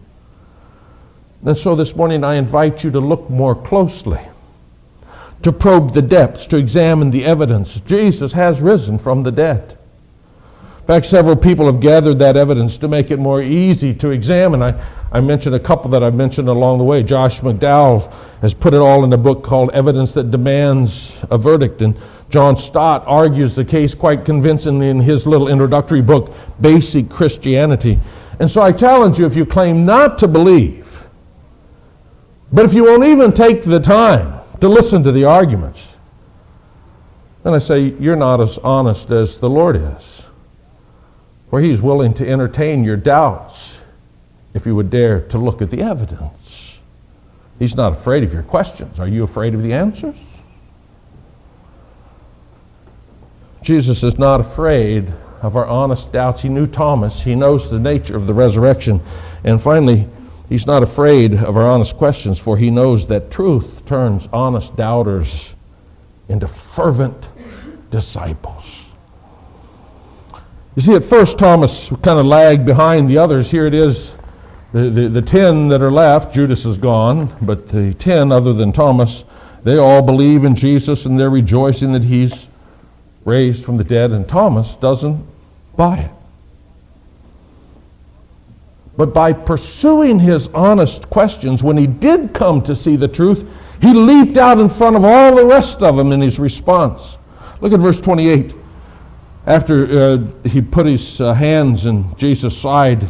and 1.45 1.57
so 1.57 1.75
this 1.75 1.95
morning 1.95 2.23
I 2.23 2.35
invite 2.35 2.83
you 2.83 2.91
to 2.91 2.99
look 2.99 3.29
more 3.29 3.55
closely, 3.55 4.21
to 5.41 5.51
probe 5.51 5.93
the 5.93 6.01
depths, 6.01 6.47
to 6.47 6.57
examine 6.57 7.11
the 7.11 7.25
evidence. 7.25 7.79
Jesus 7.81 8.31
has 8.31 8.61
risen 8.61 8.97
from 8.97 9.23
the 9.23 9.31
dead. 9.31 9.77
In 10.79 10.87
fact, 10.87 11.05
several 11.05 11.35
people 11.35 11.65
have 11.65 11.79
gathered 11.79 12.19
that 12.19 12.35
evidence 12.35 12.77
to 12.79 12.89
make 12.89 13.09
it 13.09 13.17
more 13.17 13.41
easy 13.41 13.93
to 13.93 14.09
examine. 14.09 14.61
I, 14.61 14.73
I 15.13 15.21
mentioned 15.21 15.55
a 15.55 15.59
couple 15.59 15.89
that 15.91 16.03
I've 16.03 16.15
mentioned 16.15 16.49
along 16.49 16.77
the 16.77 16.83
way. 16.83 17.03
Josh 17.03 17.39
McDowell 17.39 18.11
has 18.41 18.53
put 18.53 18.73
it 18.73 18.81
all 18.81 19.05
in 19.05 19.13
a 19.13 19.17
book 19.17 19.43
called 19.43 19.69
Evidence 19.71 20.13
That 20.13 20.29
Demands 20.29 21.17
a 21.31 21.37
Verdict. 21.37 21.81
And 21.81 21.95
John 22.29 22.57
Stott 22.57 23.03
argues 23.05 23.55
the 23.55 23.63
case 23.63 23.95
quite 23.95 24.25
convincingly 24.25 24.89
in 24.89 24.99
his 24.99 25.25
little 25.25 25.47
introductory 25.47 26.01
book, 26.01 26.33
Basic 26.59 27.09
Christianity. 27.09 27.97
And 28.39 28.51
so 28.51 28.61
I 28.61 28.71
challenge 28.71 29.19
you 29.19 29.25
if 29.25 29.37
you 29.37 29.45
claim 29.45 29.85
not 29.85 30.17
to 30.17 30.27
believe, 30.27 30.82
but 32.53 32.65
if 32.65 32.73
you 32.73 32.83
won't 32.83 33.03
even 33.03 33.33
take 33.33 33.63
the 33.63 33.79
time 33.79 34.39
to 34.61 34.69
listen 34.69 35.03
to 35.03 35.11
the 35.11 35.25
arguments, 35.25 35.93
then 37.43 37.53
I 37.53 37.59
say 37.59 37.93
you're 37.99 38.15
not 38.15 38.39
as 38.39 38.57
honest 38.59 39.09
as 39.09 39.37
the 39.39 39.49
Lord 39.49 39.75
is. 39.75 40.21
For 41.49 41.59
he's 41.59 41.81
willing 41.81 42.13
to 42.15 42.29
entertain 42.29 42.83
your 42.83 42.95
doubts 42.95 43.73
if 44.53 44.65
you 44.65 44.75
would 44.75 44.89
dare 44.89 45.21
to 45.29 45.37
look 45.37 45.61
at 45.61 45.71
the 45.71 45.81
evidence. 45.81 46.77
He's 47.59 47.75
not 47.75 47.93
afraid 47.93 48.23
of 48.23 48.31
your 48.31 48.43
questions. 48.43 48.99
Are 48.99 49.07
you 49.07 49.23
afraid 49.23 49.53
of 49.53 49.63
the 49.63 49.73
answers? 49.73 50.15
Jesus 53.63 54.03
is 54.03 54.17
not 54.19 54.41
afraid 54.41 55.11
of 55.41 55.55
our 55.55 55.65
honest 55.65 56.11
doubts. 56.11 56.41
He 56.41 56.49
knew 56.49 56.67
Thomas. 56.67 57.19
He 57.19 57.35
knows 57.35 57.69
the 57.69 57.79
nature 57.79 58.15
of 58.15 58.27
the 58.27 58.33
resurrection. 58.33 59.01
And 59.43 59.61
finally, 59.61 60.07
he's 60.53 60.67
not 60.67 60.83
afraid 60.83 61.33
of 61.33 61.57
our 61.57 61.65
honest 61.65 61.97
questions, 61.97 62.37
for 62.37 62.55
he 62.55 62.69
knows 62.69 63.07
that 63.07 63.31
truth 63.31 63.83
turns 63.87 64.29
honest 64.31 64.75
doubters 64.75 65.51
into 66.29 66.47
fervent 66.47 67.27
disciples. 67.89 68.63
You 70.75 70.83
see, 70.83 70.93
at 70.93 71.05
first, 71.05 71.39
Thomas 71.39 71.89
kind 72.03 72.19
of 72.19 72.27
lagged 72.27 72.67
behind 72.67 73.09
the 73.09 73.17
others. 73.17 73.49
Here 73.49 73.65
it 73.65 73.73
is. 73.73 74.11
The, 74.73 74.91
the, 74.91 75.09
the 75.09 75.23
ten 75.23 75.69
that 75.69 75.81
are 75.81 75.91
left, 75.91 76.31
Judas 76.31 76.65
is 76.65 76.77
gone, 76.77 77.35
but 77.41 77.69
the 77.69 77.95
ten, 77.95 78.31
other 78.31 78.53
than 78.53 78.71
Thomas, 78.71 79.23
they 79.63 79.79
all 79.79 80.03
believe 80.03 80.43
in 80.43 80.53
Jesus 80.53 81.07
and 81.07 81.19
they're 81.19 81.31
rejoicing 81.31 81.93
that 81.93 82.03
he's 82.03 82.47
raised 83.25 83.65
from 83.65 83.77
the 83.77 83.83
dead, 83.83 84.11
and 84.11 84.29
Thomas 84.29 84.75
doesn't 84.75 85.25
buy 85.75 85.97
it. 85.97 86.11
But 88.95 89.13
by 89.13 89.33
pursuing 89.33 90.19
his 90.19 90.47
honest 90.49 91.09
questions, 91.09 91.63
when 91.63 91.77
he 91.77 91.87
did 91.87 92.33
come 92.33 92.61
to 92.63 92.75
see 92.75 92.95
the 92.95 93.07
truth, 93.07 93.47
he 93.81 93.93
leaped 93.93 94.37
out 94.37 94.59
in 94.59 94.69
front 94.69 94.95
of 94.95 95.03
all 95.03 95.35
the 95.35 95.45
rest 95.45 95.81
of 95.81 95.97
them 95.97 96.11
in 96.11 96.21
his 96.21 96.39
response. 96.39 97.17
Look 97.59 97.73
at 97.73 97.79
verse 97.79 97.99
28. 97.99 98.55
After 99.45 99.85
uh, 99.85 100.17
he 100.47 100.61
put 100.61 100.85
his 100.85 101.19
uh, 101.19 101.33
hands 101.33 101.85
in 101.85 102.15
Jesus' 102.17 102.57
side, 102.57 103.09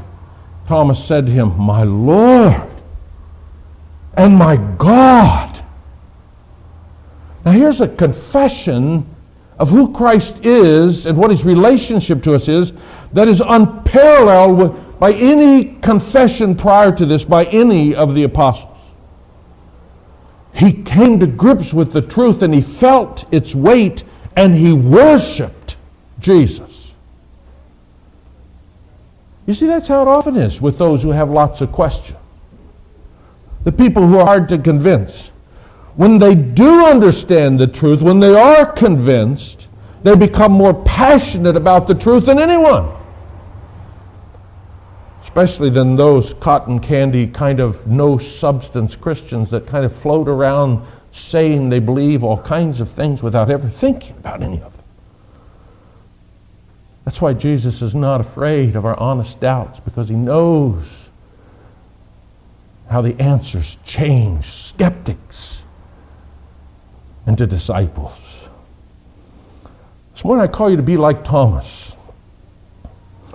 Thomas 0.67 1.03
said 1.03 1.25
to 1.25 1.31
him, 1.31 1.57
My 1.59 1.83
Lord 1.83 2.69
and 4.15 4.35
my 4.35 4.57
God. 4.77 5.63
Now 7.45 7.51
here's 7.51 7.81
a 7.81 7.87
confession 7.87 9.05
of 9.59 9.69
who 9.69 9.93
Christ 9.93 10.43
is 10.43 11.05
and 11.05 11.17
what 11.17 11.29
his 11.29 11.45
relationship 11.45 12.23
to 12.23 12.33
us 12.33 12.47
is 12.47 12.71
that 13.11 13.27
is 13.27 13.41
unparalleled 13.45 14.57
with, 14.57 14.92
by 15.03 15.11
any 15.11 15.65
confession 15.81 16.55
prior 16.55 16.89
to 16.89 17.05
this 17.05 17.25
by 17.25 17.43
any 17.47 17.93
of 17.93 18.15
the 18.15 18.23
apostles. 18.23 18.79
He 20.53 20.71
came 20.71 21.19
to 21.19 21.27
grips 21.27 21.73
with 21.73 21.91
the 21.91 22.01
truth 22.01 22.41
and 22.41 22.53
he 22.53 22.61
felt 22.61 23.25
its 23.29 23.53
weight 23.53 24.05
and 24.37 24.55
he 24.55 24.71
worshiped 24.71 25.75
Jesus. 26.19 26.93
You 29.45 29.53
see, 29.53 29.67
that's 29.67 29.89
how 29.89 30.03
it 30.03 30.07
often 30.07 30.37
is 30.37 30.61
with 30.61 30.77
those 30.77 31.03
who 31.03 31.09
have 31.09 31.29
lots 31.29 31.59
of 31.59 31.73
questions. 31.73 32.17
The 33.65 33.73
people 33.73 34.07
who 34.07 34.19
are 34.19 34.25
hard 34.25 34.47
to 34.47 34.57
convince 34.57 35.31
when 35.97 36.17
they 36.17 36.33
do 36.33 36.85
understand 36.85 37.59
the 37.59 37.67
truth, 37.67 38.01
when 38.01 38.21
they 38.21 38.35
are 38.35 38.71
convinced, 38.71 39.67
they 40.03 40.15
become 40.15 40.53
more 40.53 40.73
passionate 40.85 41.57
about 41.57 41.87
the 41.87 41.93
truth 41.93 42.27
than 42.27 42.39
anyone. 42.39 43.02
Especially 45.35 45.71
than 45.71 45.95
those 45.95 46.35
cotton 46.35 46.77
candy 46.77 47.25
kind 47.25 47.59
of 47.59 47.87
no 47.87 48.19
substance 48.19 48.95
Christians 48.95 49.49
that 49.49 49.65
kind 49.65 49.83
of 49.83 49.95
float 49.95 50.27
around 50.27 50.85
saying 51.11 51.69
they 51.69 51.79
believe 51.79 52.23
all 52.23 52.37
kinds 52.37 52.79
of 52.79 52.91
things 52.91 53.23
without 53.23 53.49
ever 53.49 53.67
thinking 53.67 54.15
about 54.17 54.43
any 54.43 54.61
of 54.61 54.71
them. 54.73 54.83
That's 57.03 57.19
why 57.19 57.33
Jesus 57.33 57.81
is 57.81 57.95
not 57.95 58.21
afraid 58.21 58.75
of 58.75 58.85
our 58.85 58.95
honest 58.99 59.39
doubts 59.39 59.79
because 59.79 60.07
he 60.07 60.13
knows 60.13 60.87
how 62.87 63.01
the 63.01 63.19
answers 63.19 63.79
change 63.83 64.45
skeptics 64.45 65.63
into 67.25 67.47
disciples. 67.47 68.19
This 70.13 70.23
morning 70.23 70.43
I 70.43 70.47
call 70.47 70.69
you 70.69 70.77
to 70.77 70.83
be 70.83 70.95
like 70.95 71.23
Thomas. 71.23 71.82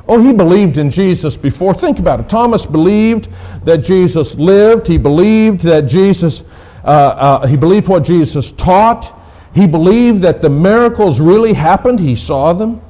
Oh, 0.09 0.19
he 0.19 0.33
believed 0.33 0.79
in 0.79 0.91
Jesus 0.91 1.37
before. 1.37 1.75
Think 1.75 1.99
about 1.99 2.19
it. 2.19 2.31
Thomas 2.31 2.65
believed 2.65 3.29
that 3.65 3.79
Jesus 3.79 4.35
lived. 4.37 4.87
He 4.87 4.97
believed 4.97 5.61
that 5.63 5.83
Jesus, 5.83 6.43
uh, 6.83 6.87
uh, 6.87 7.47
he 7.47 7.59
believed 7.59 7.89
what 7.89 8.05
Jesus 8.05 8.53
taught. 8.53 9.15
He 9.55 9.67
believed 9.67 10.23
that 10.23 10.41
the 10.41 10.49
miracles 10.49 11.21
really 11.21 11.53
happened. 11.53 12.01
He 12.01 12.17
saw 12.17 12.55
them. 12.55 12.81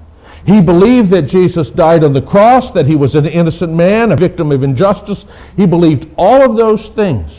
He 0.46 0.62
believed 0.62 1.10
that 1.10 1.22
Jesus 1.22 1.70
died 1.70 2.04
on 2.04 2.12
the 2.12 2.22
cross, 2.22 2.70
that 2.70 2.86
he 2.86 2.94
was 2.94 3.16
an 3.16 3.26
innocent 3.26 3.72
man, 3.72 4.12
a 4.12 4.16
victim 4.16 4.52
of 4.52 4.62
injustice. 4.62 5.26
He 5.56 5.66
believed 5.66 6.08
all 6.16 6.42
of 6.42 6.56
those 6.56 6.88
things. 6.88 7.38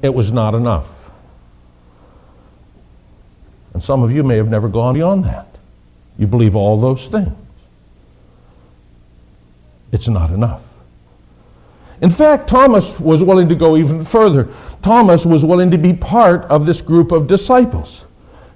It 0.00 0.12
was 0.12 0.32
not 0.32 0.54
enough. 0.54 0.86
And 3.74 3.84
some 3.84 4.02
of 4.02 4.10
you 4.10 4.24
may 4.24 4.36
have 4.36 4.48
never 4.48 4.68
gone 4.68 4.94
beyond 4.94 5.24
that. 5.26 5.46
You 6.18 6.26
believe 6.26 6.56
all 6.56 6.80
those 6.80 7.06
things. 7.06 7.36
It's 9.92 10.08
not 10.08 10.30
enough. 10.30 10.62
In 12.00 12.10
fact, 12.10 12.48
Thomas 12.48 12.98
was 12.98 13.22
willing 13.22 13.48
to 13.48 13.54
go 13.54 13.76
even 13.76 14.04
further. 14.04 14.48
Thomas 14.82 15.26
was 15.26 15.44
willing 15.44 15.70
to 15.70 15.78
be 15.78 15.92
part 15.92 16.44
of 16.44 16.64
this 16.64 16.80
group 16.80 17.12
of 17.12 17.26
disciples. 17.26 18.02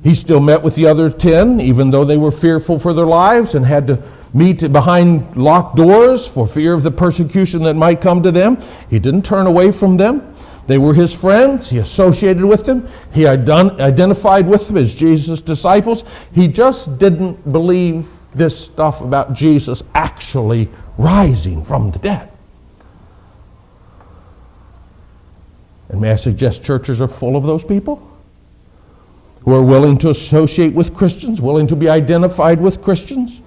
He 0.02 0.14
still 0.14 0.40
met 0.40 0.62
with 0.62 0.74
the 0.74 0.86
other 0.86 1.10
ten, 1.10 1.60
even 1.60 1.90
though 1.90 2.04
they 2.04 2.16
were 2.16 2.32
fearful 2.32 2.78
for 2.78 2.92
their 2.92 3.06
lives 3.06 3.54
and 3.54 3.64
had 3.64 3.86
to 3.88 4.02
meet 4.32 4.72
behind 4.72 5.36
locked 5.36 5.76
doors 5.76 6.26
for 6.26 6.46
fear 6.46 6.74
of 6.74 6.82
the 6.82 6.90
persecution 6.90 7.62
that 7.62 7.74
might 7.74 8.00
come 8.00 8.22
to 8.22 8.32
them. 8.32 8.62
He 8.90 8.98
didn't 8.98 9.24
turn 9.24 9.46
away 9.46 9.72
from 9.72 9.96
them. 9.96 10.34
They 10.66 10.78
were 10.78 10.94
his 10.94 11.12
friends. 11.12 11.68
He 11.68 11.78
associated 11.78 12.44
with 12.44 12.64
them. 12.64 12.88
He 13.12 13.26
identified 13.26 14.46
with 14.46 14.66
them 14.66 14.78
as 14.78 14.94
Jesus' 14.94 15.42
disciples. 15.42 16.04
He 16.32 16.48
just 16.48 16.98
didn't 16.98 17.52
believe 17.52 18.08
this 18.34 18.58
stuff 18.58 19.02
about 19.02 19.34
Jesus 19.34 19.82
actually 19.94 20.68
rising 20.96 21.64
from 21.64 21.90
the 21.90 21.98
dead. 21.98 22.30
And 25.88 26.00
may 26.00 26.12
I 26.12 26.16
suggest 26.16 26.64
churches 26.64 27.00
are 27.00 27.08
full 27.08 27.36
of 27.36 27.44
those 27.44 27.64
people 27.64 28.10
who 29.42 29.54
are 29.54 29.62
willing 29.62 29.98
to 29.98 30.10
associate 30.10 30.72
with 30.72 30.94
Christians, 30.94 31.40
willing 31.40 31.66
to 31.66 31.76
be 31.76 31.88
identified 31.88 32.60
with 32.60 32.82
Christians. 32.82 33.40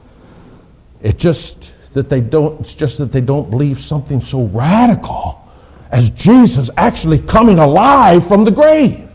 It's 1.02 1.22
just 1.22 1.72
that 1.94 2.10
they 2.10 2.22
don't, 2.22 2.62
it's 2.62 2.76
just 2.76 3.00
that 3.00 3.12
they 3.12 3.22
don't 3.22 3.50
believe 3.50 3.80
something 3.80 4.22
so 4.22 4.44
radical 4.44 5.48
as 5.92 6.10
Jesus 6.12 6.70
actually 6.78 7.20
coming 7.20 7.60
alive 7.60 8.28
from 8.28 8.44
the 8.44 8.52
grave. 8.52 9.10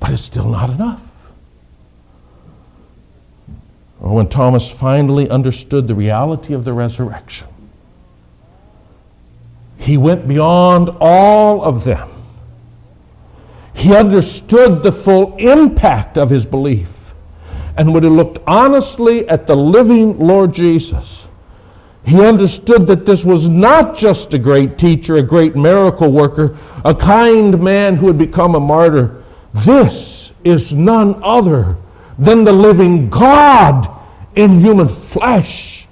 But 0.00 0.10
it's 0.10 0.22
still 0.22 0.48
not 0.48 0.70
enough. 0.70 1.00
When 4.04 4.28
Thomas 4.28 4.70
finally 4.70 5.30
understood 5.30 5.88
the 5.88 5.94
reality 5.94 6.52
of 6.52 6.66
the 6.66 6.74
resurrection, 6.74 7.48
he 9.78 9.96
went 9.96 10.28
beyond 10.28 10.90
all 11.00 11.64
of 11.64 11.84
them. 11.84 12.10
He 13.72 13.96
understood 13.96 14.82
the 14.82 14.92
full 14.92 15.34
impact 15.36 16.18
of 16.18 16.28
his 16.28 16.44
belief. 16.44 16.88
And 17.78 17.94
when 17.94 18.02
he 18.02 18.10
looked 18.10 18.38
honestly 18.46 19.26
at 19.26 19.46
the 19.46 19.56
living 19.56 20.18
Lord 20.18 20.52
Jesus, 20.52 21.24
he 22.04 22.22
understood 22.22 22.86
that 22.88 23.06
this 23.06 23.24
was 23.24 23.48
not 23.48 23.96
just 23.96 24.34
a 24.34 24.38
great 24.38 24.76
teacher, 24.76 25.16
a 25.16 25.22
great 25.22 25.56
miracle 25.56 26.12
worker, 26.12 26.58
a 26.84 26.94
kind 26.94 27.58
man 27.58 27.96
who 27.96 28.08
had 28.08 28.18
become 28.18 28.54
a 28.54 28.60
martyr. 28.60 29.24
This 29.54 30.30
is 30.44 30.74
none 30.74 31.18
other 31.22 31.76
than 32.18 32.44
the 32.44 32.52
living 32.52 33.08
God 33.08 33.93
in 34.36 34.60
human 34.60 34.88
flesh 34.88 35.86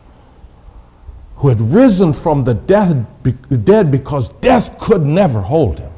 who 1.36 1.48
had 1.48 1.60
risen 1.60 2.12
from 2.12 2.44
the 2.44 2.54
dead, 2.54 3.06
dead 3.64 3.90
because 3.90 4.28
death 4.40 4.78
could 4.78 5.02
never 5.02 5.40
hold 5.40 5.78
him. 5.78 5.90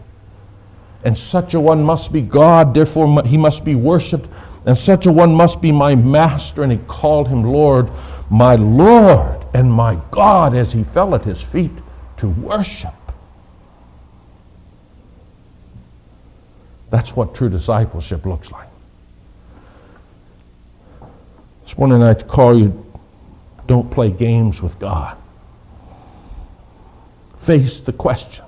And 1.05 1.17
such 1.17 1.53
a 1.53 1.61
one 1.61 1.83
must 1.83 2.13
be 2.13 2.23
God, 2.23 2.73
therefore 2.73 3.23
he 3.25 3.37
must 3.37 3.63
be 3.63 3.75
worshiped, 3.75 4.27
and 4.65 4.77
such 4.77 5.05
a 5.05 5.13
one 5.13 5.35
must 5.35 5.61
be 5.61 5.71
my 5.71 5.95
master. 5.95 6.63
And 6.63 6.73
he 6.73 6.79
called 6.87 7.29
him 7.29 7.45
Lord, 7.45 7.91
my 8.31 8.55
Lord 8.55 9.45
and 9.53 9.71
my 9.71 9.99
God 10.11 10.55
as 10.55 10.73
he 10.73 10.83
fell 10.85 11.15
at 11.15 11.25
his 11.25 11.43
feet 11.43 11.73
to 12.19 12.29
worship. 12.29 12.95
That's 16.91 17.15
what 17.15 17.35
true 17.35 17.51
discipleship 17.51 18.25
looks 18.25 18.51
like. 18.51 18.69
This 21.65 21.79
morning 21.79 22.03
I 22.03 22.15
call 22.15 22.59
you, 22.59 22.85
don't 23.67 23.91
play 23.91 24.11
games 24.11 24.61
with 24.61 24.79
God. 24.79 25.17
Face 27.43 27.81
the 27.81 27.93
question. 27.93 28.45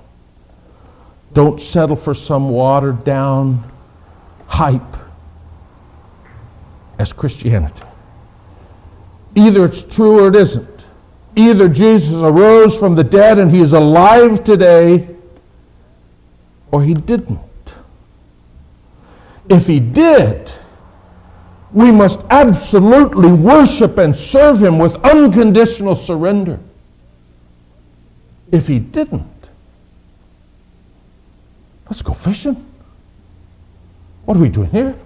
Don't 1.33 1.61
settle 1.61 1.95
for 1.95 2.13
some 2.13 2.49
watered 2.49 3.03
down 3.03 3.63
hype 4.47 4.81
as 6.99 7.13
Christianity. 7.13 7.83
Either 9.35 9.65
it's 9.65 9.83
true 9.83 10.19
or 10.19 10.29
it 10.29 10.35
isn't. 10.35 10.67
Either 11.35 11.69
Jesus 11.69 12.23
arose 12.23 12.75
from 12.75 12.95
the 12.95 13.03
dead 13.03 13.37
and 13.37 13.51
he 13.51 13.61
is 13.61 13.73
alive 13.73 14.43
today, 14.43 15.07
or 16.71 16.81
he 16.81 16.95
didn't. 16.95 17.39
If 19.47 19.67
he 19.67 19.79
did, 19.79 20.51
we 21.77 21.91
must 21.91 22.21
absolutely 22.31 23.31
worship 23.31 23.99
and 23.99 24.15
serve 24.15 24.63
him 24.63 24.79
with 24.79 24.95
unconditional 25.05 25.93
surrender. 25.93 26.59
If 28.51 28.65
he 28.65 28.79
didn't, 28.79 29.45
let's 31.85 32.01
go 32.01 32.13
fishing. 32.13 32.65
What 34.25 34.37
are 34.37 34.39
we 34.39 34.49
doing 34.49 34.71
here? 34.71 34.97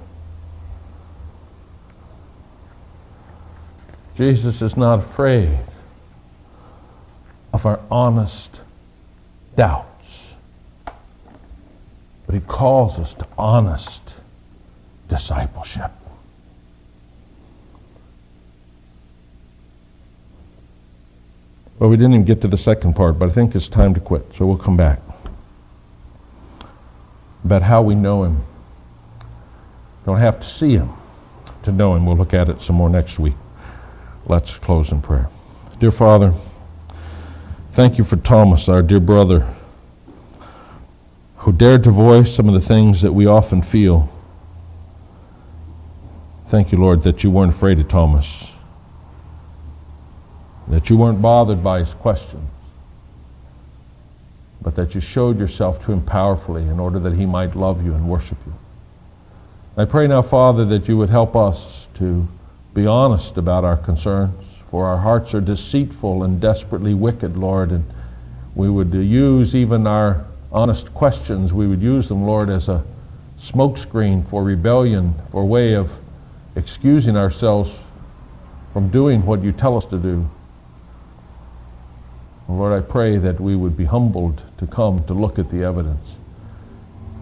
Jesus 4.15 4.61
is 4.61 4.77
not 4.77 4.99
afraid 4.99 5.59
of 7.51 7.65
our 7.65 7.81
honest 7.91 8.61
doubts. 9.57 10.23
But 10.85 12.35
he 12.35 12.39
calls 12.39 12.97
us 12.97 13.13
to 13.15 13.27
honest 13.37 14.01
discipleship. 15.09 15.91
Well, 21.81 21.89
we 21.89 21.97
didn't 21.97 22.13
even 22.13 22.25
get 22.25 22.41
to 22.41 22.47
the 22.47 22.57
second 22.57 22.93
part, 22.93 23.17
but 23.17 23.27
I 23.27 23.31
think 23.31 23.55
it's 23.55 23.67
time 23.67 23.95
to 23.95 23.99
quit, 23.99 24.35
so 24.35 24.45
we'll 24.45 24.55
come 24.55 24.77
back. 24.77 24.99
About 27.43 27.63
how 27.63 27.81
we 27.81 27.95
know 27.95 28.23
him. 28.23 28.43
Don't 30.05 30.19
have 30.19 30.39
to 30.41 30.47
see 30.47 30.73
him 30.73 30.91
to 31.63 31.71
know 31.71 31.95
him. 31.95 32.05
We'll 32.05 32.17
look 32.17 32.35
at 32.35 32.49
it 32.49 32.61
some 32.61 32.75
more 32.75 32.87
next 32.87 33.17
week. 33.17 33.33
Let's 34.27 34.59
close 34.59 34.91
in 34.91 35.01
prayer. 35.01 35.27
Dear 35.79 35.91
Father, 35.91 36.35
thank 37.73 37.97
you 37.97 38.03
for 38.03 38.17
Thomas, 38.17 38.69
our 38.69 38.83
dear 38.83 38.99
brother, 38.99 39.51
who 41.37 41.51
dared 41.51 41.83
to 41.85 41.89
voice 41.89 42.35
some 42.35 42.47
of 42.47 42.53
the 42.53 42.61
things 42.61 43.01
that 43.01 43.13
we 43.13 43.25
often 43.25 43.63
feel. 43.63 44.07
Thank 46.49 46.71
you, 46.71 46.77
Lord, 46.77 47.01
that 47.01 47.23
you 47.23 47.31
weren't 47.31 47.55
afraid 47.55 47.79
of 47.79 47.89
Thomas, 47.89 48.50
that 50.71 50.89
you 50.89 50.95
weren't 50.95 51.21
bothered 51.21 51.61
by 51.61 51.79
his 51.79 51.93
questions, 51.93 52.49
but 54.61 54.73
that 54.77 54.95
you 54.95 55.01
showed 55.01 55.37
yourself 55.37 55.83
to 55.83 55.91
him 55.91 56.01
powerfully 56.01 56.63
in 56.63 56.79
order 56.79 56.97
that 56.97 57.13
he 57.13 57.25
might 57.25 57.55
love 57.55 57.83
you 57.85 57.93
and 57.93 58.07
worship 58.07 58.37
you. 58.47 58.53
I 59.75 59.83
pray 59.83 60.07
now, 60.07 60.21
Father, 60.21 60.63
that 60.65 60.87
you 60.87 60.95
would 60.97 61.09
help 61.09 61.35
us 61.35 61.89
to 61.95 62.25
be 62.73 62.87
honest 62.87 63.35
about 63.35 63.65
our 63.65 63.75
concerns, 63.75 64.33
for 64.69 64.85
our 64.85 64.97
hearts 64.97 65.33
are 65.33 65.41
deceitful 65.41 66.23
and 66.23 66.39
desperately 66.39 66.93
wicked, 66.93 67.35
Lord, 67.35 67.71
and 67.71 67.83
we 68.55 68.69
would 68.69 68.93
use 68.93 69.53
even 69.53 69.85
our 69.85 70.25
honest 70.53 70.93
questions, 70.93 71.51
we 71.51 71.67
would 71.67 71.81
use 71.81 72.07
them, 72.07 72.23
Lord, 72.23 72.49
as 72.49 72.69
a 72.69 72.83
smokescreen 73.37 74.25
for 74.25 74.41
rebellion, 74.41 75.15
for 75.31 75.43
way 75.43 75.73
of 75.73 75.91
excusing 76.55 77.17
ourselves 77.17 77.75
from 78.71 78.87
doing 78.87 79.25
what 79.25 79.43
you 79.43 79.51
tell 79.51 79.75
us 79.75 79.85
to 79.85 79.97
do. 79.97 80.29
Lord, 82.57 82.73
I 82.73 82.85
pray 82.85 83.17
that 83.17 83.39
we 83.39 83.55
would 83.55 83.77
be 83.77 83.85
humbled 83.85 84.41
to 84.57 84.67
come 84.67 85.03
to 85.05 85.13
look 85.13 85.39
at 85.39 85.49
the 85.49 85.63
evidence 85.63 86.15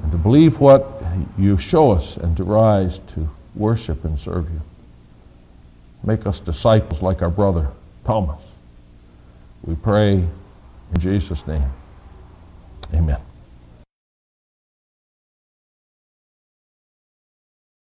and 0.04 0.12
to 0.12 0.18
believe 0.18 0.60
what 0.60 1.04
you 1.38 1.58
show 1.58 1.92
us 1.92 2.18
and 2.18 2.36
to 2.38 2.44
rise 2.44 3.00
to 3.14 3.30
worship 3.56 4.04
and 4.06 4.18
serve 4.20 4.50
you. 4.50 4.62
Make 6.04 6.26
us 6.26 6.40
disciples 6.40 7.02
like 7.02 7.22
our 7.22 7.30
brother 7.30 7.70
Thomas. 8.06 8.40
We 9.64 9.76
pray 9.76 10.14
in 10.14 11.00
Jesus' 11.00 11.46
name. 11.46 11.70
Amen. 12.94 13.29